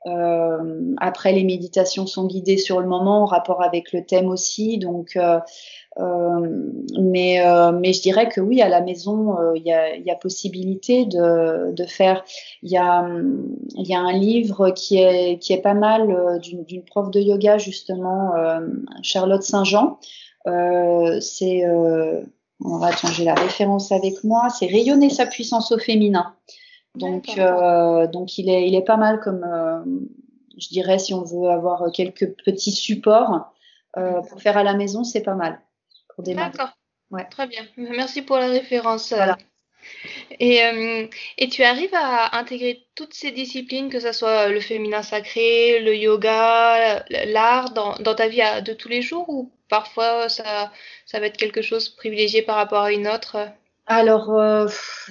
Euh, 0.06 0.94
après, 0.98 1.32
les 1.32 1.44
méditations 1.44 2.06
sont 2.06 2.26
guidées 2.26 2.58
sur 2.58 2.80
le 2.80 2.86
moment, 2.86 3.22
en 3.22 3.24
rapport 3.24 3.62
avec 3.62 3.92
le 3.92 4.04
thème 4.04 4.28
aussi. 4.28 4.78
Donc, 4.78 5.16
euh, 5.16 5.40
euh, 5.98 6.70
mais, 7.00 7.42
mais 7.72 7.92
je 7.92 8.02
dirais 8.02 8.28
que 8.28 8.40
oui, 8.40 8.60
à 8.60 8.68
la 8.68 8.80
maison, 8.80 9.36
il 9.54 9.62
y, 9.62 9.72
a, 9.72 9.96
y, 9.96 10.10
a, 10.10 10.16
possibilité 10.16 11.06
de, 11.06 11.72
de 11.72 11.84
faire. 11.84 12.24
Il 12.62 12.70
y 12.70 12.76
a, 12.76 13.08
y 13.76 13.94
a 13.94 14.00
un 14.00 14.12
livre 14.12 14.70
qui 14.70 14.98
est, 14.98 15.38
qui 15.38 15.52
est 15.52 15.62
pas 15.62 15.74
mal 15.74 16.40
d'une 16.42 16.82
prof 16.84 17.10
de 17.10 17.20
yoga 17.20 17.58
justement, 17.58 18.32
Charlotte 19.02 19.42
Saint-Jean. 19.42 19.98
c'est 21.20 21.64
on 22.64 22.78
va 22.78 22.92
changer 22.92 23.24
la 23.24 23.34
référence 23.34 23.92
avec 23.92 24.24
moi. 24.24 24.48
C'est 24.48 24.66
rayonner 24.66 25.10
sa 25.10 25.26
puissance 25.26 25.72
au 25.72 25.78
féminin. 25.78 26.34
Donc, 26.94 27.38
euh, 27.38 28.06
donc 28.06 28.38
il 28.38 28.48
est, 28.48 28.68
il 28.68 28.74
est 28.74 28.84
pas 28.84 28.96
mal 28.96 29.20
comme, 29.20 29.44
euh, 29.44 29.80
je 30.56 30.68
dirais, 30.68 30.98
si 30.98 31.12
on 31.12 31.22
veut 31.22 31.48
avoir 31.50 31.90
quelques 31.92 32.34
petits 32.44 32.72
supports 32.72 33.52
euh, 33.96 34.22
pour 34.22 34.40
faire 34.40 34.56
à 34.56 34.62
la 34.62 34.74
maison, 34.74 35.02
c'est 35.04 35.22
pas 35.22 35.34
mal 35.34 35.60
pour 36.14 36.24
D'accord. 36.24 36.70
Ouais. 37.10 37.26
Très 37.30 37.46
bien. 37.46 37.62
Merci 37.76 38.22
pour 38.22 38.38
la 38.38 38.46
référence. 38.46 39.12
Voilà. 39.12 39.36
Et, 40.40 40.64
euh, 40.64 41.06
et, 41.36 41.48
tu 41.48 41.62
arrives 41.62 41.94
à 41.94 42.38
intégrer 42.38 42.86
toutes 42.94 43.12
ces 43.12 43.32
disciplines, 43.32 43.90
que 43.90 44.00
ce 44.00 44.12
soit 44.12 44.48
le 44.48 44.60
féminin 44.60 45.02
sacré, 45.02 45.80
le 45.80 45.94
yoga, 45.94 47.04
l'art, 47.26 47.70
dans, 47.72 47.94
dans, 47.96 48.14
ta 48.14 48.28
vie 48.28 48.40
de 48.64 48.72
tous 48.72 48.88
les 48.88 49.02
jours 49.02 49.28
ou 49.28 49.52
parfois 49.68 50.30
ça, 50.30 50.72
ça 51.04 51.20
va 51.20 51.26
être 51.26 51.36
quelque 51.36 51.60
chose 51.60 51.90
privilégié 51.90 52.40
par 52.40 52.56
rapport 52.56 52.82
à 52.82 52.92
une 52.92 53.06
autre? 53.06 53.36
Alors, 53.86 54.30
euh, 54.30 54.66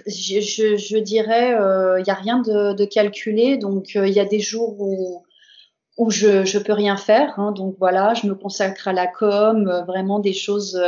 je, 0.08 0.98
dirais, 0.98 1.50
il 1.50 1.54
euh, 1.54 2.02
n'y 2.02 2.10
a 2.10 2.16
rien 2.16 2.40
de, 2.40 2.86
calculé. 2.86 3.58
Donc, 3.58 3.94
il 3.94 4.02
euh, 4.02 4.08
y 4.08 4.20
a 4.20 4.26
des 4.26 4.40
jours 4.40 4.76
où, 4.80 6.10
je 6.10 6.58
ne 6.58 6.64
peux 6.64 6.74
rien 6.74 6.98
faire. 6.98 7.40
Hein, 7.40 7.52
donc, 7.52 7.76
voilà, 7.80 8.14
je 8.16 8.26
me 8.28 8.34
consacre 8.34 8.88
à 8.88 8.94
la 8.94 9.08
com, 9.08 9.68
euh, 9.68 9.84
vraiment 9.84 10.20
des 10.20 10.34
choses 10.34 10.82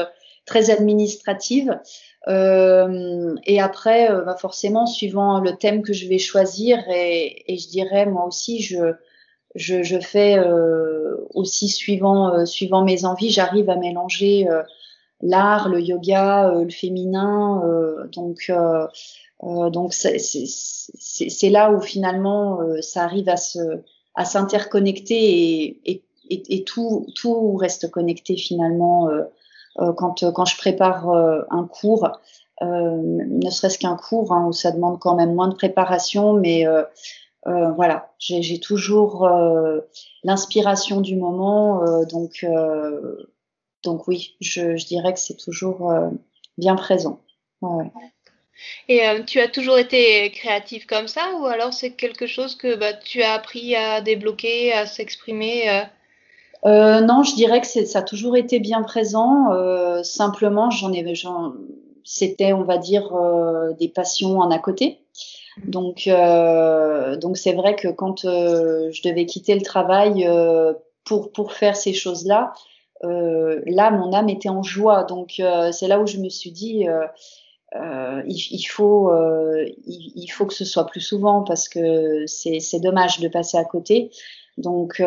très 0.46 0.72
administratives. 0.72 1.80
et 2.28 3.62
après, 3.62 4.10
bah 4.26 4.36
forcément, 4.40 4.88
suivant 4.88 5.40
le 5.40 5.56
thème 5.56 5.84
que 5.84 5.94
je 5.94 6.08
vais 6.08 6.18
choisir, 6.18 6.80
et, 6.90 7.44
je 7.48 7.68
dirais, 7.70 8.06
moi 8.08 8.26
aussi, 8.26 8.62
je, 8.62 8.94
je, 9.56 10.00
fais 10.00 10.40
aussi 11.36 11.68
suivant 11.70 12.84
mes 12.84 13.06
envies, 13.06 13.30
j'arrive 13.30 13.70
à 13.70 13.76
mélanger 13.76 14.48
l'art, 15.22 15.70
le 15.70 15.82
yoga, 15.82 16.50
euh, 16.50 16.64
le 16.64 16.70
féminin. 16.70 17.62
Euh, 17.66 18.08
donc, 18.08 18.50
euh, 18.50 18.88
donc 19.70 19.94
c'est 19.94 21.50
là 21.50 21.72
où 21.72 21.82
finalement 21.82 22.60
ça 22.82 23.04
arrive 23.04 23.30
à 23.30 23.38
se 23.38 23.60
à 24.16 24.24
s'interconnecter 24.24 25.76
et, 25.82 25.82
et, 25.86 26.04
et, 26.30 26.64
tout, 26.64 27.06
tout 27.16 27.58
reste 27.58 27.92
connecté 27.92 28.38
finalement 28.38 29.10
quand, 29.76 30.24
quand 30.32 30.46
je 30.46 30.58
prépare 30.58 31.10
un 31.10 31.68
cours, 31.68 32.10
ne 32.62 33.50
serait-ce 33.50 33.78
qu'un 33.78 33.98
cours 33.98 34.32
hein, 34.32 34.46
où 34.48 34.54
ça 34.54 34.72
demande 34.72 35.00
quand 35.00 35.16
même 35.16 35.36
moins 35.36 35.50
de 35.50 35.56
préparation, 35.56 36.32
mais 36.32 36.66
voilà, 37.46 38.10
j'ai 38.20 38.60
toujours 38.62 39.30
l'inspiration 40.24 41.02
du 41.02 41.18
moment, 41.18 41.84
donc 42.06 42.46
donc 43.86 44.08
oui, 44.08 44.36
je, 44.42 44.76
dirais 44.86 45.14
que 45.14 45.20
c'est 45.20 45.38
toujours 45.38 45.92
euh, 45.92 46.10
bien 46.58 46.76
présent. 46.76 47.22
Et 48.90 49.08
euh, 49.08 49.24
tu 49.24 49.40
as 49.40 49.48
toujours 49.48 49.78
été 49.78 50.30
créative 50.32 50.86
comme 50.86 51.08
ça 51.08 51.22
ou 51.40 51.46
alors 51.46 51.74
c'est 51.74 51.92
quelque 51.92 52.28
chose 52.28 52.56
que 52.56 52.76
bah, 52.76 52.94
tu 52.94 53.22
as 53.22 53.34
appris 53.34 53.76
à 53.76 54.02
débloquer, 54.02 54.74
à 54.74 54.86
s'exprimer 54.86 55.70
euh? 56.66 57.00
Non, 57.02 57.22
je 57.24 57.36
dirais 57.36 57.62
que 57.62 57.68
ça 57.68 58.00
a 58.00 58.02
toujours 58.02 58.36
été 58.36 58.60
bien 58.60 58.82
présent. 58.82 59.52
simplement, 60.04 60.72
j'en 60.72 60.92
ai, 60.92 61.06
c'était, 62.04 62.54
on 62.54 62.64
va 62.64 62.80
dire, 62.80 63.14
des 63.80 63.88
passions 63.88 64.40
en 64.40 64.50
à 64.50 64.58
côté. 64.58 64.98
Mmh. 65.58 65.70
Donc, 65.70 66.10
donc 67.22 67.38
c'est 67.38 67.54
vrai 67.54 67.76
que 67.76 67.90
quand 67.90 68.22
je 68.24 69.02
devais 69.08 69.28
quitter 69.28 69.54
le 69.54 69.62
travail 69.62 70.28
pour 71.04 71.32
pour 71.32 71.54
faire 71.54 71.76
ces 71.76 71.94
choses-là, 71.94 72.56
là, 73.66 73.92
mon 73.92 74.14
âme 74.14 74.30
était 74.30 74.50
en 74.50 74.64
joie. 74.64 75.04
Donc, 75.04 75.40
euh, 75.40 75.72
c'est 75.72 75.88
là 75.88 76.00
où 76.00 76.08
je 76.08 76.18
me 76.18 76.30
suis 76.30 76.52
dit, 76.52 76.88
euh, 76.88 78.22
il, 78.26 78.66
faut, 78.66 79.10
que 80.46 80.54
ce 80.54 80.66
soit 80.66 80.86
plus 80.86 81.02
souvent 81.02 81.44
parce 81.44 81.68
que 81.68 82.26
c'est 82.28 82.80
dommage 82.80 83.20
de 83.20 83.28
passer 83.28 83.58
à 83.58 83.66
côté. 83.66 84.12
Donc, 84.58 85.02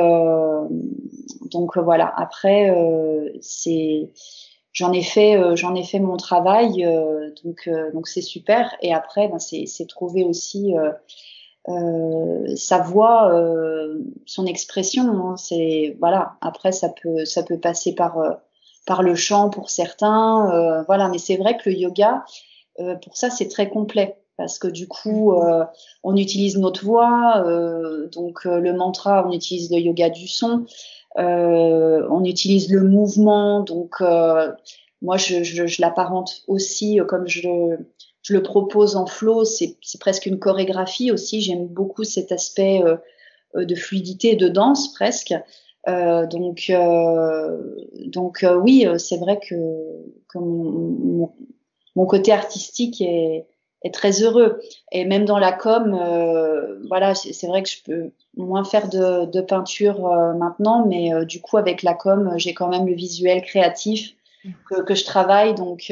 donc 1.51 1.79
voilà. 1.79 2.13
Après, 2.17 2.75
c'est 3.41 4.11
j'en 4.73 4.93
ai 4.93 5.03
fait 5.03 5.37
ai 5.75 5.83
fait 5.83 5.99
mon 5.99 6.19
travail 6.19 6.87
donc 7.43 7.69
donc 7.95 8.07
c'est 8.07 8.21
super 8.21 8.77
et 8.83 8.93
après 8.93 9.29
ben, 9.29 9.39
c'est 9.39 9.87
trouver 9.89 10.23
aussi 10.23 10.75
euh, 11.69 12.57
sa 12.57 12.79
voix, 12.79 13.33
euh, 13.33 13.99
son 14.27 14.47
expression. 14.47 15.05
Hein, 15.05 15.37
c'est 15.37 15.97
voilà. 16.01 16.33
Après, 16.41 16.73
ça 16.73 16.89
peut 16.89 17.25
ça 17.25 17.43
peut 17.43 17.59
passer 17.59 17.95
par 17.95 18.19
euh, 18.19 18.33
par 18.87 19.03
le 19.03 19.15
chant 19.15 19.51
pour 19.51 19.69
certains, 19.71 20.51
euh, 20.51 20.83
voilà. 20.85 21.09
Mais 21.09 21.19
c'est 21.19 21.37
vrai 21.37 21.57
que 21.59 21.69
le 21.69 21.77
yoga, 21.77 22.25
pour 23.03 23.17
ça, 23.17 23.29
c'est 23.29 23.49
très 23.49 23.69
complet 23.69 24.17
parce 24.37 24.59
que 24.59 24.69
du 24.69 24.87
coup, 24.87 25.35
on 26.05 26.17
utilise 26.17 26.57
notre 26.57 26.85
voix. 26.85 27.43
donc 28.13 28.45
le 28.45 28.73
mantra, 28.73 29.27
on 29.27 29.33
utilise 29.33 29.71
le 29.73 29.79
yoga 29.81 30.11
du 30.11 30.29
son. 30.29 30.65
on 31.17 32.25
utilise 32.25 32.71
le 32.71 32.85
mouvement. 32.85 33.61
Donc 33.61 34.01
moi, 35.03 35.17
je, 35.17 35.43
je, 35.43 35.67
je 35.67 35.83
l'apparente 35.83 36.43
aussi 36.47 37.01
comme 37.09 37.27
je 37.27 37.79
je 38.29 38.35
le 38.35 38.43
propose 38.43 38.95
en 38.97 39.07
flow, 39.07 39.47
c'est 39.47 39.79
presque 40.01 40.27
une 40.27 40.39
chorégraphie 40.39 41.11
aussi. 41.11 41.41
J'aime 41.41 41.67
beaucoup 41.67 42.05
cet 42.05 42.31
aspect 42.31 42.83
euh, 42.85 42.97
euh, 43.57 43.65
de 43.65 43.75
fluidité, 43.75 44.37
de 44.37 44.49
danse 44.49 44.93
presque. 44.93 45.35
Euh, 45.89 46.27
donc, 46.27 46.71
donc 48.09 48.45
oui, 48.63 48.87
c'est 48.99 49.17
vrai 49.17 49.39
que, 49.39 49.55
que 50.29 50.39
mon, 50.39 51.33
mon, 51.97 52.05
côté 52.05 52.31
artistique 52.31 53.01
est, 53.01 53.47
est, 53.83 53.95
très 53.95 54.23
heureux. 54.23 54.61
Et 54.93 55.07
même 55.07 55.25
dans 55.25 55.39
la 55.39 55.53
com, 55.53 55.99
voilà, 56.87 57.15
c'est 57.15 57.47
vrai 57.47 57.63
que 57.63 57.71
je 57.71 57.83
peux 57.83 58.11
moins 58.37 58.65
faire 58.65 58.91
de, 58.91 59.25
de 59.25 59.41
peinture 59.41 60.01
maintenant, 60.37 60.85
mais 60.87 61.25
du 61.25 61.41
coup 61.41 61.57
avec 61.57 61.83
la 61.83 61.95
com, 61.95 62.35
j'ai 62.37 62.53
quand 62.53 62.69
même 62.69 62.87
le 62.87 62.95
visuel 62.95 63.41
créatif 63.41 64.11
que, 64.69 64.83
que 64.83 64.95
je 64.95 65.07
travaille. 65.07 65.55
Donc 65.55 65.91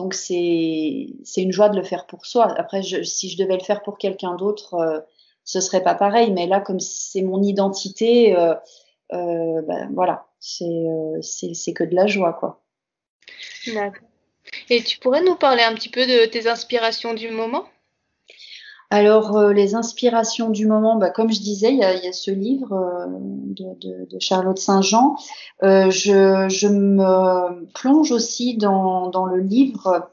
donc 0.00 0.14
c'est 0.14 1.42
une 1.42 1.52
joie 1.52 1.68
de 1.68 1.76
le 1.76 1.82
faire 1.82 2.06
pour 2.06 2.24
soi. 2.24 2.54
Après, 2.58 2.82
si 2.82 3.28
je 3.28 3.36
devais 3.36 3.58
le 3.58 3.62
faire 3.62 3.82
pour 3.82 3.98
quelqu'un 3.98 4.34
d'autre, 4.34 4.74
euh, 4.74 5.00
ce 5.44 5.60
serait 5.60 5.82
pas 5.82 5.94
pareil. 5.94 6.30
Mais 6.30 6.46
là, 6.46 6.60
comme 6.60 6.80
c'est 6.80 7.20
mon 7.20 7.42
identité, 7.42 8.34
euh, 8.34 8.54
ben, 9.10 9.90
voilà, 9.92 10.26
c'est 10.38 10.86
c'est 11.20 11.74
que 11.74 11.84
de 11.84 11.94
la 11.94 12.06
joie, 12.06 12.32
quoi. 12.32 12.62
Et 14.70 14.82
tu 14.82 14.98
pourrais 14.98 15.22
nous 15.22 15.36
parler 15.36 15.62
un 15.62 15.74
petit 15.74 15.90
peu 15.90 16.06
de 16.06 16.24
tes 16.24 16.48
inspirations 16.48 17.12
du 17.12 17.28
moment? 17.28 17.66
Alors, 18.92 19.36
euh, 19.36 19.52
les 19.52 19.76
inspirations 19.76 20.50
du 20.50 20.66
moment, 20.66 20.96
bah, 20.96 21.10
comme 21.10 21.30
je 21.30 21.40
disais, 21.40 21.72
il 21.72 21.78
y 21.78 21.84
a, 21.84 22.12
ce 22.12 22.32
livre 22.32 22.72
euh, 22.72 23.06
de, 23.06 24.18
Charlotte 24.18 24.58
Saint-Jean. 24.58 25.14
Euh, 25.62 25.90
je, 25.90 26.66
me 26.66 27.66
plonge 27.72 28.10
aussi 28.10 28.56
dans, 28.56 29.26
le 29.26 29.40
livre 29.40 30.10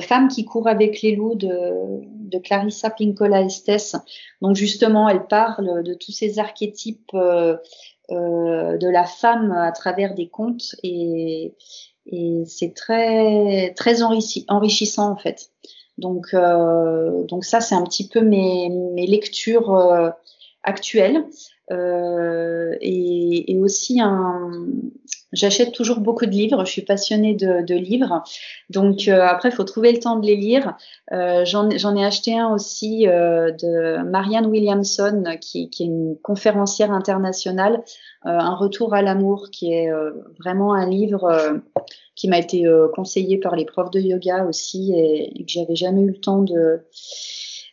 Femmes 0.00 0.28
qui 0.28 0.44
courent 0.44 0.68
avec 0.68 1.02
les 1.02 1.16
loups 1.16 1.34
de, 1.34 2.38
Clarissa 2.44 2.90
Pinkola 2.90 3.42
Estes. 3.42 3.96
Donc, 4.40 4.54
justement, 4.54 5.08
elle 5.08 5.26
parle 5.26 5.82
de 5.82 5.94
tous 5.94 6.12
ces 6.12 6.38
archétypes 6.38 7.10
de 7.12 8.88
la 8.88 9.04
femme 9.04 9.50
à 9.50 9.72
travers 9.72 10.14
des 10.14 10.28
contes 10.28 10.76
et, 10.84 11.54
c'est 12.46 12.72
très 12.74 14.02
enrichissant 14.02 15.10
en 15.10 15.16
fait. 15.16 15.50
Donc, 16.02 16.34
euh, 16.34 17.24
donc 17.24 17.44
ça, 17.44 17.60
c'est 17.60 17.74
un 17.74 17.84
petit 17.84 18.08
peu 18.08 18.20
mes, 18.20 18.68
mes 18.68 19.06
lectures 19.06 19.74
euh, 19.74 20.10
actuelles. 20.64 21.24
Euh, 21.72 22.76
et, 22.80 23.58
aussi 23.60 24.00
un, 24.00 24.50
j'achète 25.32 25.72
toujours 25.72 26.00
beaucoup 26.00 26.26
de 26.26 26.32
livres. 26.32 26.64
Je 26.64 26.70
suis 26.70 26.82
passionnée 26.82 27.34
de, 27.34 27.74
livres, 27.74 28.22
donc 28.70 29.06
euh, 29.08 29.22
après 29.22 29.50
il 29.50 29.52
faut 29.52 29.64
trouver 29.64 29.92
le 29.92 29.98
temps 29.98 30.16
de 30.16 30.26
les 30.26 30.36
lire. 30.36 30.76
Euh, 31.12 31.44
j'en, 31.44 31.70
ai 31.70 32.04
acheté 32.04 32.36
un 32.36 32.52
aussi 32.52 33.04
de 33.04 34.02
Marianne 34.02 34.46
Williamson, 34.46 35.24
qui, 35.40 35.70
qui, 35.70 35.84
est 35.84 35.86
une 35.86 36.16
conférencière 36.22 36.90
internationale, 36.90 37.82
un 38.24 38.54
retour 38.54 38.94
à 38.94 39.02
l'amour, 39.02 39.48
qui 39.50 39.72
est 39.72 39.90
vraiment 40.38 40.74
un 40.74 40.88
livre 40.88 41.60
qui 42.16 42.28
m'a 42.28 42.38
été 42.38 42.64
conseillé 42.94 43.38
par 43.38 43.56
les 43.56 43.64
profs 43.64 43.90
de 43.90 44.00
yoga 44.00 44.44
aussi 44.44 44.92
et, 44.92 45.40
et 45.40 45.44
que 45.44 45.50
j'avais 45.50 45.76
jamais 45.76 46.02
eu 46.02 46.10
le 46.10 46.20
temps 46.20 46.42
de 46.42 46.82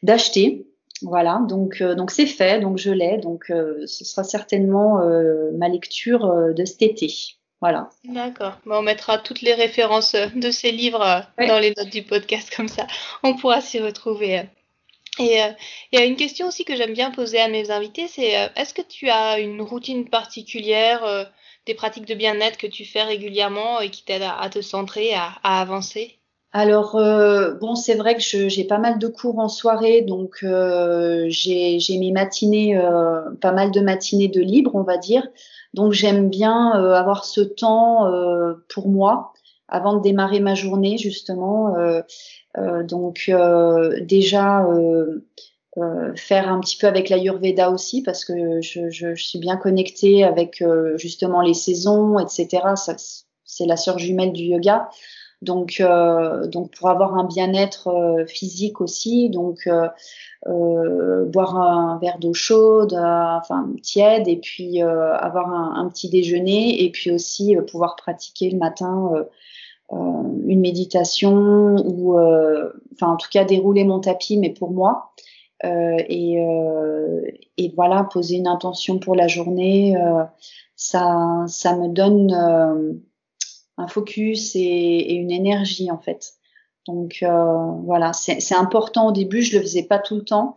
d'acheter. 0.03 0.68
Voilà, 1.01 1.41
donc 1.47 1.81
euh, 1.81 1.95
donc 1.95 2.11
c'est 2.11 2.25
fait, 2.25 2.59
donc 2.59 2.77
je 2.77 2.91
l'ai, 2.91 3.17
donc 3.17 3.49
euh, 3.49 3.85
ce 3.85 4.03
sera 4.03 4.23
certainement 4.23 4.99
euh, 5.01 5.51
ma 5.53 5.69
lecture 5.69 6.53
de 6.53 6.65
cet 6.65 6.81
été. 6.81 7.07
Voilà. 7.61 7.89
D'accord. 8.05 8.57
on 8.65 8.81
mettra 8.81 9.17
toutes 9.17 9.41
les 9.41 9.53
références 9.53 10.15
de 10.15 10.49
ces 10.49 10.71
livres 10.71 11.25
dans 11.37 11.59
les 11.59 11.73
notes 11.75 11.89
du 11.89 12.03
podcast, 12.03 12.53
comme 12.55 12.67
ça 12.67 12.87
on 13.23 13.35
pourra 13.35 13.61
s'y 13.61 13.79
retrouver. 13.79 14.43
Et 15.19 15.37
il 15.91 15.99
y 15.99 16.01
a 16.01 16.05
une 16.05 16.15
question 16.15 16.47
aussi 16.47 16.63
que 16.63 16.77
j'aime 16.77 16.93
bien 16.93 17.11
poser 17.11 17.39
à 17.41 17.49
mes 17.49 17.71
invités, 17.71 18.07
c'est 18.07 18.49
est-ce 18.55 18.73
que 18.73 18.81
tu 18.81 19.09
as 19.09 19.39
une 19.39 19.61
routine 19.61 20.09
particulière, 20.09 21.29
des 21.65 21.73
pratiques 21.73 22.05
de 22.05 22.15
bien-être 22.15 22.57
que 22.57 22.67
tu 22.67 22.85
fais 22.85 23.03
régulièrement 23.03 23.81
et 23.81 23.89
qui 23.89 24.05
t'aident 24.05 24.31
à, 24.39 24.49
te 24.49 24.61
centrer, 24.61 25.13
à 25.13 25.33
avancer? 25.43 26.18
Alors 26.51 26.95
euh, 26.95 27.53
bon, 27.53 27.75
c'est 27.75 27.93
vrai 27.93 28.15
que 28.15 28.21
j'ai 28.21 28.63
pas 28.63 28.79
mal 28.79 28.97
de 28.97 29.07
cours 29.07 29.37
en 29.37 29.49
soirée, 29.49 30.01
donc 30.01 30.39
euh, 30.43 31.27
j'ai 31.29 31.79
mes 31.99 32.11
matinées, 32.11 32.75
euh, 32.75 33.21
pas 33.39 33.51
mal 33.51 33.69
de 33.69 33.81
matinées 33.81 34.29
de 34.29 34.41
libre, 34.41 34.71
on 34.73 34.81
va 34.81 34.97
dire. 34.97 35.27
Donc 35.75 35.93
j'aime 35.93 36.29
bien 36.29 36.71
avoir 36.71 37.25
ce 37.25 37.41
temps 37.41 38.11
pour 38.69 38.89
moi 38.89 39.33
avant 39.67 39.95
de 39.95 40.01
démarrer 40.01 40.39
ma 40.39 40.55
journée 40.55 40.97
justement. 40.97 41.75
donc 42.57 43.31
déjà 44.01 44.65
faire 46.15 46.51
un 46.51 46.59
petit 46.59 46.77
peu 46.77 46.87
avec 46.87 47.09
l'Ayurveda 47.09 47.69
aussi 47.69 48.01
parce 48.01 48.25
que 48.25 48.61
je, 48.61 48.89
je, 48.89 49.13
je, 49.13 49.23
suis 49.23 49.37
bien 49.37 49.57
connectée 49.57 50.23
avec 50.23 50.63
justement 50.95 51.41
les 51.41 51.53
saisons, 51.53 52.17
etc. 52.17 52.63
C'est 53.45 53.67
la 53.67 53.77
sœur 53.77 53.99
jumelle 53.99 54.33
du 54.33 54.45
yoga. 54.45 54.89
Donc, 55.41 55.77
euh, 55.79 56.47
donc 56.47 56.71
pour 56.71 56.89
avoir 56.89 57.15
un 57.15 57.23
bien-être 57.23 57.87
euh, 57.87 58.25
physique 58.25 58.81
aussi, 58.81 59.29
donc 59.29 59.67
euh, 59.67 59.87
euh, 60.47 61.25
boire 61.25 61.55
un 61.55 61.97
verre 61.99 62.19
d'eau 62.19 62.33
chaude, 62.33 62.93
enfin 62.93 63.69
tiède, 63.81 64.27
et 64.27 64.37
puis 64.37 64.81
avoir 64.81 65.49
un, 65.49 65.87
petit 65.89 66.09
déjeuner, 66.09 66.83
et 66.83 66.91
puis 66.91 67.11
aussi 67.11 67.55
pouvoir 67.71 67.95
pratiquer 67.95 68.49
le 68.49 68.57
matin 68.57 69.11
une 69.91 70.59
méditation 70.59 71.75
ou, 71.85 72.17
enfin 72.93 73.13
en 73.13 73.17
tout 73.17 73.29
cas 73.31 73.43
dérouler 73.43 73.83
mon 73.83 73.99
tapis, 73.99 74.37
mais 74.37 74.51
pour 74.51 74.71
moi. 74.71 75.11
et, 75.63 76.37
et 77.57 77.73
voilà, 77.75 78.03
poser 78.03 78.37
une 78.37 78.47
intention 78.47 78.99
pour 78.99 79.15
la 79.15 79.27
journée, 79.27 79.95
ça, 80.75 81.43
ça 81.47 81.75
me 81.75 81.89
donne 81.89 83.01
un 83.79 83.87
focus 83.87 84.55
et, 84.55 85.13
une 85.13 85.31
énergie 85.31 85.89
en 85.89 85.97
fait. 85.97 86.33
Donc 86.85 87.19
euh, 87.23 87.71
voilà, 87.85 88.13
c'est 88.13 88.55
important 88.55 89.07
au 89.07 89.11
début, 89.11 89.41
je 89.41 89.57
le 89.57 89.61
faisais 89.61 89.83
pas 89.83 89.99
tout 89.99 90.15
le 90.15 90.23
temps. 90.23 90.55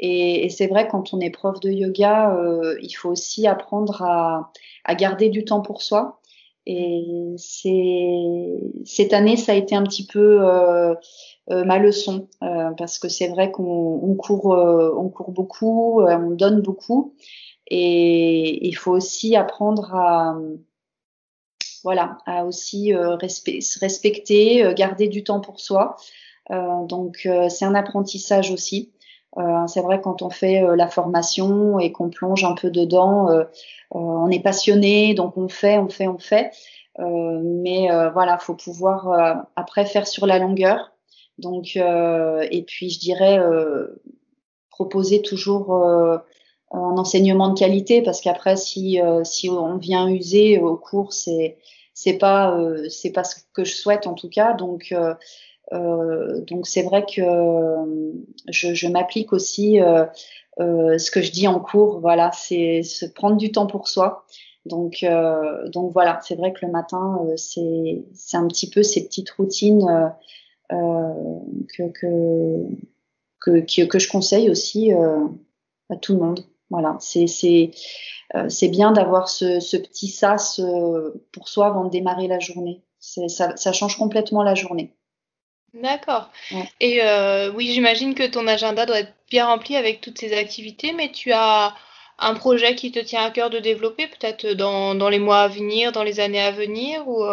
Et, 0.00 0.48
c'est 0.50 0.66
vrai, 0.66 0.88
quand 0.88 1.14
on 1.14 1.20
est 1.20 1.30
prof 1.30 1.60
de 1.60 1.70
yoga, 1.70 2.34
euh, 2.34 2.76
il 2.82 2.90
faut 2.92 3.10
aussi 3.10 3.46
apprendre 3.46 4.02
à, 4.02 4.50
garder 4.96 5.28
du 5.28 5.44
temps 5.44 5.60
pour 5.60 5.82
soi. 5.82 6.20
Et 6.66 7.34
cette 7.36 9.12
année, 9.12 9.36
ça 9.36 9.52
a 9.52 9.54
été 9.54 9.76
un 9.76 9.82
petit 9.84 10.06
peu 10.06 10.38
euh, 10.42 10.94
ma 11.48 11.78
leçon, 11.78 12.28
parce 12.40 12.98
que 12.98 13.08
c'est 13.08 13.28
vrai 13.28 13.50
qu'on 13.52 14.16
court, 14.18 14.46
on 14.46 15.08
court 15.10 15.30
beaucoup, 15.30 16.02
on 16.02 16.30
donne 16.30 16.62
beaucoup, 16.62 17.14
et 17.68 18.66
il 18.66 18.72
faut 18.72 18.92
aussi 18.92 19.36
apprendre 19.36 19.94
à, 19.94 20.36
voilà, 21.84 22.16
à 22.24 22.46
aussi 22.46 22.94
euh, 22.94 23.16
respecter, 23.16 24.64
euh, 24.64 24.72
garder 24.72 25.06
du 25.06 25.22
temps 25.22 25.40
pour 25.40 25.60
soi. 25.60 25.96
Euh, 26.50 26.84
donc 26.86 27.28
c'est 27.48 27.64
un 27.64 27.74
apprentissage 27.74 28.50
aussi. 28.50 28.92
c'est 29.66 29.80
vrai 29.80 30.00
quand 30.00 30.22
on 30.22 30.30
fait 30.30 30.62
la 30.76 30.88
formation 30.88 31.78
et 31.78 31.90
qu'on 31.92 32.10
plonge 32.10 32.44
un 32.44 32.54
peu 32.54 32.70
dedans, 32.70 33.28
on 33.90 34.30
est 34.30 34.42
passionné, 34.42 35.14
donc 35.14 35.36
on 35.36 35.48
fait, 35.48 35.78
on 35.78 35.88
fait, 35.88 36.06
on 36.06 36.18
fait. 36.18 36.50
mais 36.98 37.88
voilà, 38.12 38.38
faut 38.38 38.54
pouvoir 38.54 39.46
après 39.56 39.86
faire 39.86 40.06
sur 40.06 40.26
la 40.26 40.38
longueur. 40.38 40.92
Donc 41.38 41.76
et 41.76 42.64
puis 42.66 42.90
je 42.90 43.00
dirais 43.00 43.38
proposer 44.70 45.22
toujours 45.22 46.20
un 46.74 46.98
enseignement 46.98 47.48
de 47.48 47.58
qualité 47.58 48.02
parce 48.02 48.20
qu'après 48.20 48.56
si 48.56 48.98
si 49.22 49.48
on 49.48 49.76
vient 49.76 50.08
user 50.08 50.58
au 50.58 50.76
cours 50.76 51.12
c'est 51.12 51.56
c'est 51.94 52.18
pas 52.18 52.58
euh, 52.58 52.88
c'est 52.90 53.12
pas 53.12 53.24
ce 53.24 53.36
que 53.54 53.64
je 53.64 53.74
souhaite 53.74 54.06
en 54.06 54.14
tout 54.14 54.28
cas. 54.28 54.52
Donc 54.52 54.88
euh, 54.92 55.14
euh, 55.72 56.40
donc 56.42 56.66
c'est 56.66 56.82
vrai 56.82 57.06
que 57.06 57.22
je, 58.48 58.74
je 58.74 58.88
m'applique 58.88 59.32
aussi 59.32 59.78
ce 60.58 61.10
que 61.10 61.22
je 61.22 61.30
dis 61.30 61.48
en 61.48 61.60
cours. 61.60 62.00
Voilà, 62.00 62.30
c'est 62.32 62.82
se 62.82 63.06
prendre 63.06 63.36
du 63.36 63.52
temps 63.52 63.66
pour 63.66 63.88
soi. 63.88 64.26
Donc, 64.66 65.04
donc 65.66 65.92
voilà, 65.92 66.20
c'est 66.22 66.36
vrai 66.36 66.52
que 66.52 66.64
le 66.64 66.72
matin, 66.72 67.20
c'est 67.36 68.04
c'est 68.14 68.36
un 68.36 68.46
petit 68.48 68.68
peu 68.68 68.82
ces 68.82 69.04
petites 69.04 69.30
routines 69.30 69.86
que, 70.70 71.88
que, 71.92 73.60
que, 73.60 73.84
que, 73.84 73.98
je 73.98 74.08
conseille 74.08 74.48
aussi 74.50 74.90
à 74.92 75.96
tout 75.96 76.14
le 76.14 76.18
monde. 76.18 76.44
Voilà, 76.70 76.96
c'est 76.98 77.70
euh, 78.34 78.48
bien 78.68 78.92
d'avoir 78.92 79.28
ce, 79.28 79.60
ce, 79.60 79.76
petit 79.76 80.08
sas 80.08 80.58
euh, 80.58 81.12
pour 81.32 81.48
soi 81.48 81.66
avant 81.66 81.84
de 81.84 81.90
démarrer 81.90 82.26
la 82.26 82.38
journée. 82.38 82.82
Ça, 82.98 83.54
ça, 83.56 83.72
change 83.72 83.98
complètement 83.98 84.42
la 84.42 84.54
journée. 84.54 84.94
D'accord. 85.74 86.30
Et 86.80 87.02
euh, 87.02 87.52
oui, 87.52 87.72
j'imagine 87.72 88.14
que 88.14 88.26
ton 88.26 88.46
agenda 88.46 88.86
doit 88.86 89.00
être 89.00 89.12
bien 89.30 89.46
rempli 89.46 89.76
avec 89.76 90.00
toutes 90.00 90.18
ces 90.18 90.32
activités, 90.32 90.92
mais 90.94 91.12
tu 91.12 91.32
as 91.32 91.74
un 92.18 92.34
projet 92.34 92.76
qui 92.76 92.92
te 92.92 93.00
tient 93.00 93.24
à 93.24 93.30
cœur 93.30 93.50
de 93.50 93.58
développer, 93.58 94.06
peut-être 94.06 94.46
dans, 94.52 94.94
dans, 94.94 95.08
les 95.10 95.18
mois 95.18 95.42
à 95.42 95.48
venir, 95.48 95.92
dans 95.92 96.04
les 96.04 96.20
années 96.20 96.40
à 96.40 96.52
venir 96.52 97.06
ou 97.06 97.24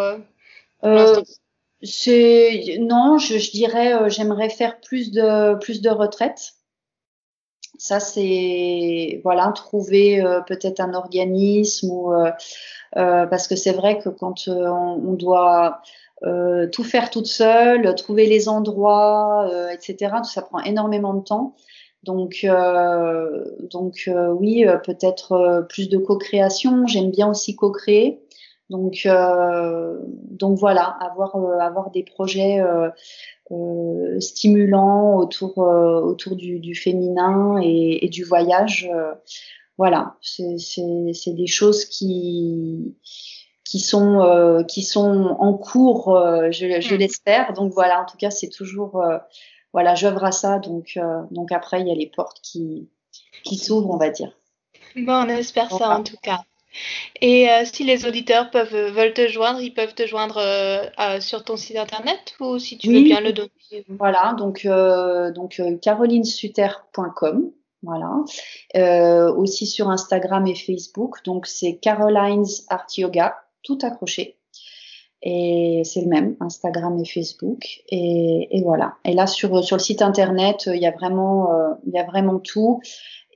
c'est 1.84 2.78
non, 2.80 3.18
je, 3.18 3.40
je 3.40 3.52
dirais 3.52 4.10
j'aimerais 4.10 4.50
faire 4.50 4.80
plus 4.82 5.12
de 5.12 5.56
plus 5.60 5.82
de 5.82 5.90
retraites. 5.90 6.54
Ça, 7.82 8.00
c'est 8.00 9.22
voilà, 9.24 9.52
trouver 9.56 10.24
euh, 10.24 10.42
peut-être 10.42 10.82
un 10.82 10.94
organisme 10.94 11.90
ou 11.90 12.14
euh, 12.14 12.30
euh, 12.96 13.26
parce 13.26 13.48
que 13.48 13.56
c'est 13.56 13.72
vrai 13.72 13.98
que 13.98 14.10
quand 14.10 14.48
on, 14.48 15.14
doit 15.14 15.82
tout 16.72 16.84
faire 16.84 17.10
toute 17.10 17.26
seule, 17.26 17.96
trouver 17.96 18.28
les 18.28 18.48
endroits, 18.48 19.50
etc. 19.74 20.18
Ça 20.32 20.44
prend 20.44 20.60
énormément 20.60 21.16
de 21.16 21.24
temps. 21.24 21.56
Donc, 22.04 22.46
donc 23.72 24.08
oui, 24.40 24.64
peut-être 24.86 25.66
plus 25.68 25.90
de 25.90 25.98
co-création. 25.98 26.86
J'aime 26.86 27.10
bien 27.10 27.30
aussi 27.30 27.56
co-créer. 27.56 28.21
Donc, 28.72 29.06
donc 30.32 30.58
voilà, 30.58 30.86
avoir 31.02 31.36
avoir 31.62 31.92
des 31.92 32.04
projets 32.04 32.62
euh, 33.52 34.18
autour, 35.18 35.60
euh, 35.60 36.02
autour 36.02 36.36
du, 36.36 36.60
du 36.60 36.76
féminin 36.76 37.60
et, 37.62 38.06
et, 38.06 38.10
du 38.10 38.24
voyage. 38.24 38.90
Euh, 38.94 39.14
voilà, 39.78 40.16
c'est 40.22 41.34
des 41.34 41.48
choses 41.48 41.86
qui 41.86 42.96
qui 43.64 43.80
sont 43.80 44.20
euh, 44.20 44.64
qui 44.64 44.84
sont 44.84 45.36
en 45.40 45.54
cours, 45.54 46.16
euh, 46.16 46.52
je, 46.52 46.82
je 46.82 46.96
mm. 46.96 46.98
l'espère. 46.98 47.54
Donc 47.54 47.74
voilà, 47.74 48.02
en 48.02 48.06
tout 48.06 48.18
cas, 48.18 48.30
c'est 48.30 48.50
toujours 48.50 49.02
euh, 49.02 49.18
voilà, 49.74 49.96
j'œuvre 49.96 50.24
à 50.24 50.32
ça. 50.32 50.60
Donc 50.60 51.00
donc 51.32 51.52
après, 51.52 51.82
il 51.82 51.88
y 51.88 51.92
a 51.92 51.96
les 51.96 52.10
portes 52.10 52.42
qui 52.42 52.90
qui 53.44 53.58
s'ouvrent, 53.58 53.90
on 53.90 53.98
va 53.98 54.10
dire. 54.10 54.32
Bon, 54.96 55.26
on 55.26 55.30
espère 55.30 55.72
ça 55.72 55.98
en 55.98 56.04
tout 56.04 56.18
cas. 56.22 56.42
Et 57.22 57.48
si 57.66 57.84
les 57.84 58.06
auditeurs 58.06 58.50
peuvent 58.50 58.92
veulent 58.92 59.14
te 59.14 59.28
joindre, 59.28 59.62
ils 59.62 59.74
peuvent 59.74 59.94
te 59.94 60.08
joindre 60.08 60.42
sur 61.20 61.44
ton 61.44 61.58
site 61.58 61.78
internet 61.78 62.36
ou 62.40 62.60
si 62.60 62.78
tu 62.78 62.94
veux 62.94 63.02
bien 63.02 63.22
le 63.22 63.34
donner. 63.34 63.50
Voilà, 63.90 64.36
donc 64.38 64.66
donc 65.36 65.62
carolinesuter.com. 65.82 67.52
Voilà. 67.84 68.24
Euh, 68.76 69.34
aussi 69.34 69.66
sur 69.66 69.90
Instagram 69.90 70.46
et 70.48 70.56
Facebook. 70.56 71.24
Donc 71.26 71.48
c'est 71.48 71.78
Caroline's 71.78 72.66
Art 72.70 72.88
Yoga 72.98 73.36
tout 73.64 73.80
accroché. 73.82 74.38
Et 75.24 75.84
c'est 75.86 76.02
le 76.02 76.08
même, 76.08 76.36
Instagram 76.40 77.00
et 77.00 77.06
Facebook. 77.06 77.84
Et, 77.90 78.48
et, 78.58 78.64
voilà. 78.64 78.96
Et 79.06 79.14
là, 79.14 79.28
sur, 79.28 79.64
sur 79.64 79.78
le 79.78 79.82
site 79.82 80.02
internet, 80.02 80.68
il 80.74 80.82
y 80.82 80.88
a 80.88 80.92
vraiment, 80.92 81.52
euh, 81.52 81.74
il 81.86 81.94
y 81.94 82.00
a 82.00 82.04
vraiment 82.04 82.40
tout. 82.40 82.82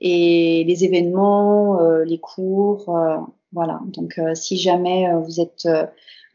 Et 0.01 0.63
les 0.65 0.83
événements, 0.83 1.79
euh, 1.79 2.03
les 2.03 2.19
cours, 2.19 2.95
euh, 2.95 3.17
voilà. 3.53 3.79
Donc, 3.87 4.19
si 4.33 4.57
jamais 4.57 5.07
vous 5.23 5.39
êtes 5.39 5.67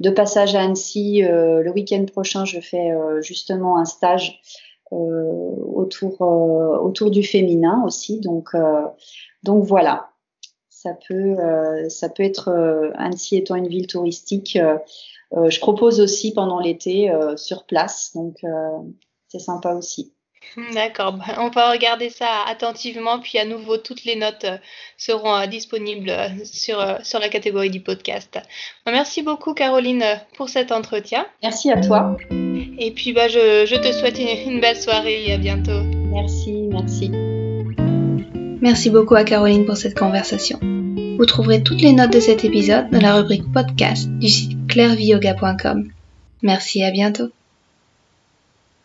de 0.01 0.11
passage 0.11 0.55
à 0.55 0.63
Annecy, 0.63 1.21
le 1.23 1.71
week-end 1.71 2.05
prochain, 2.07 2.47
je 2.47 2.61
fais 2.61 2.91
justement 3.21 3.79
un 3.79 3.85
stage 3.85 4.41
autour, 4.91 6.23
autour 6.23 7.11
du 7.11 7.23
féminin 7.23 7.83
aussi. 7.85 8.21
Donc, 8.21 8.57
donc 9.43 9.65
voilà 9.65 10.11
ça 10.81 10.97
peut, 11.07 11.39
euh, 11.39 11.89
ça 11.91 12.09
peut 12.09 12.23
être 12.23 12.49
euh, 12.49 12.91
Annecy 12.95 13.37
étant 13.37 13.55
une 13.55 13.69
ville 13.69 13.87
touristique. 13.87 14.57
Euh, 14.57 15.51
je 15.51 15.61
propose 15.61 16.01
aussi 16.01 16.33
pendant 16.33 16.59
l'été 16.59 17.13
sur 17.37 17.65
place, 17.65 18.11
donc 18.17 18.45
c'est 19.29 19.39
sympa 19.39 19.75
aussi. 19.75 20.13
D'accord, 20.75 21.13
bah, 21.13 21.37
on 21.39 21.49
va 21.49 21.71
regarder 21.71 22.11
ça 22.11 22.27
attentivement, 22.49 23.21
puis 23.21 23.39
à 23.39 23.45
nouveau 23.45 23.77
toutes 23.77 24.05
les 24.05 24.17
notes 24.17 24.47
seront 24.97 25.47
disponibles 25.47 26.13
sur, 26.45 26.83
sur 27.03 27.19
la 27.21 27.29
catégorie 27.29 27.71
du 27.71 27.81
podcast. 27.81 28.39
Bah, 28.85 28.93
merci 28.93 29.23
beaucoup 29.23 29.55
Caroline 29.55 30.05
pour 30.37 30.49
cet 30.49 30.73
entretien. 30.73 31.27
Merci 31.43 31.71
à 31.71 31.81
toi. 31.81 32.17
Et 32.79 32.91
puis 32.91 33.13
bah, 33.13 33.29
je, 33.29 33.67
je 33.67 33.77
te 33.77 33.93
souhaite 33.93 34.19
une, 34.19 34.53
une 34.55 34.61
belle 34.61 34.81
soirée 34.81 35.27
et 35.27 35.33
à 35.35 35.39
bientôt. 35.39 35.83
Merci, 36.13 36.53
merci. 36.71 37.11
Merci 38.61 38.91
beaucoup 38.91 39.15
à 39.15 39.25
Caroline 39.25 39.65
pour 39.65 39.77
cette 39.77 39.99
conversation. 39.99 40.59
Vous 40.61 41.27
trouverez 41.27 41.63
toutes 41.63 41.83
les 41.83 41.93
notes 41.93 42.13
de 42.13 42.21
cet 42.21 42.45
épisode 42.45 42.91
dans 42.91 43.01
la 43.01 43.15
rubrique 43.15 43.51
podcast 43.53 44.09
du 44.09 44.29
site 44.29 44.67
clairviyoga.com. 44.69 45.91
Merci 46.43 46.81
et 46.81 46.87
à 46.87 46.91
bientôt. 46.91 47.31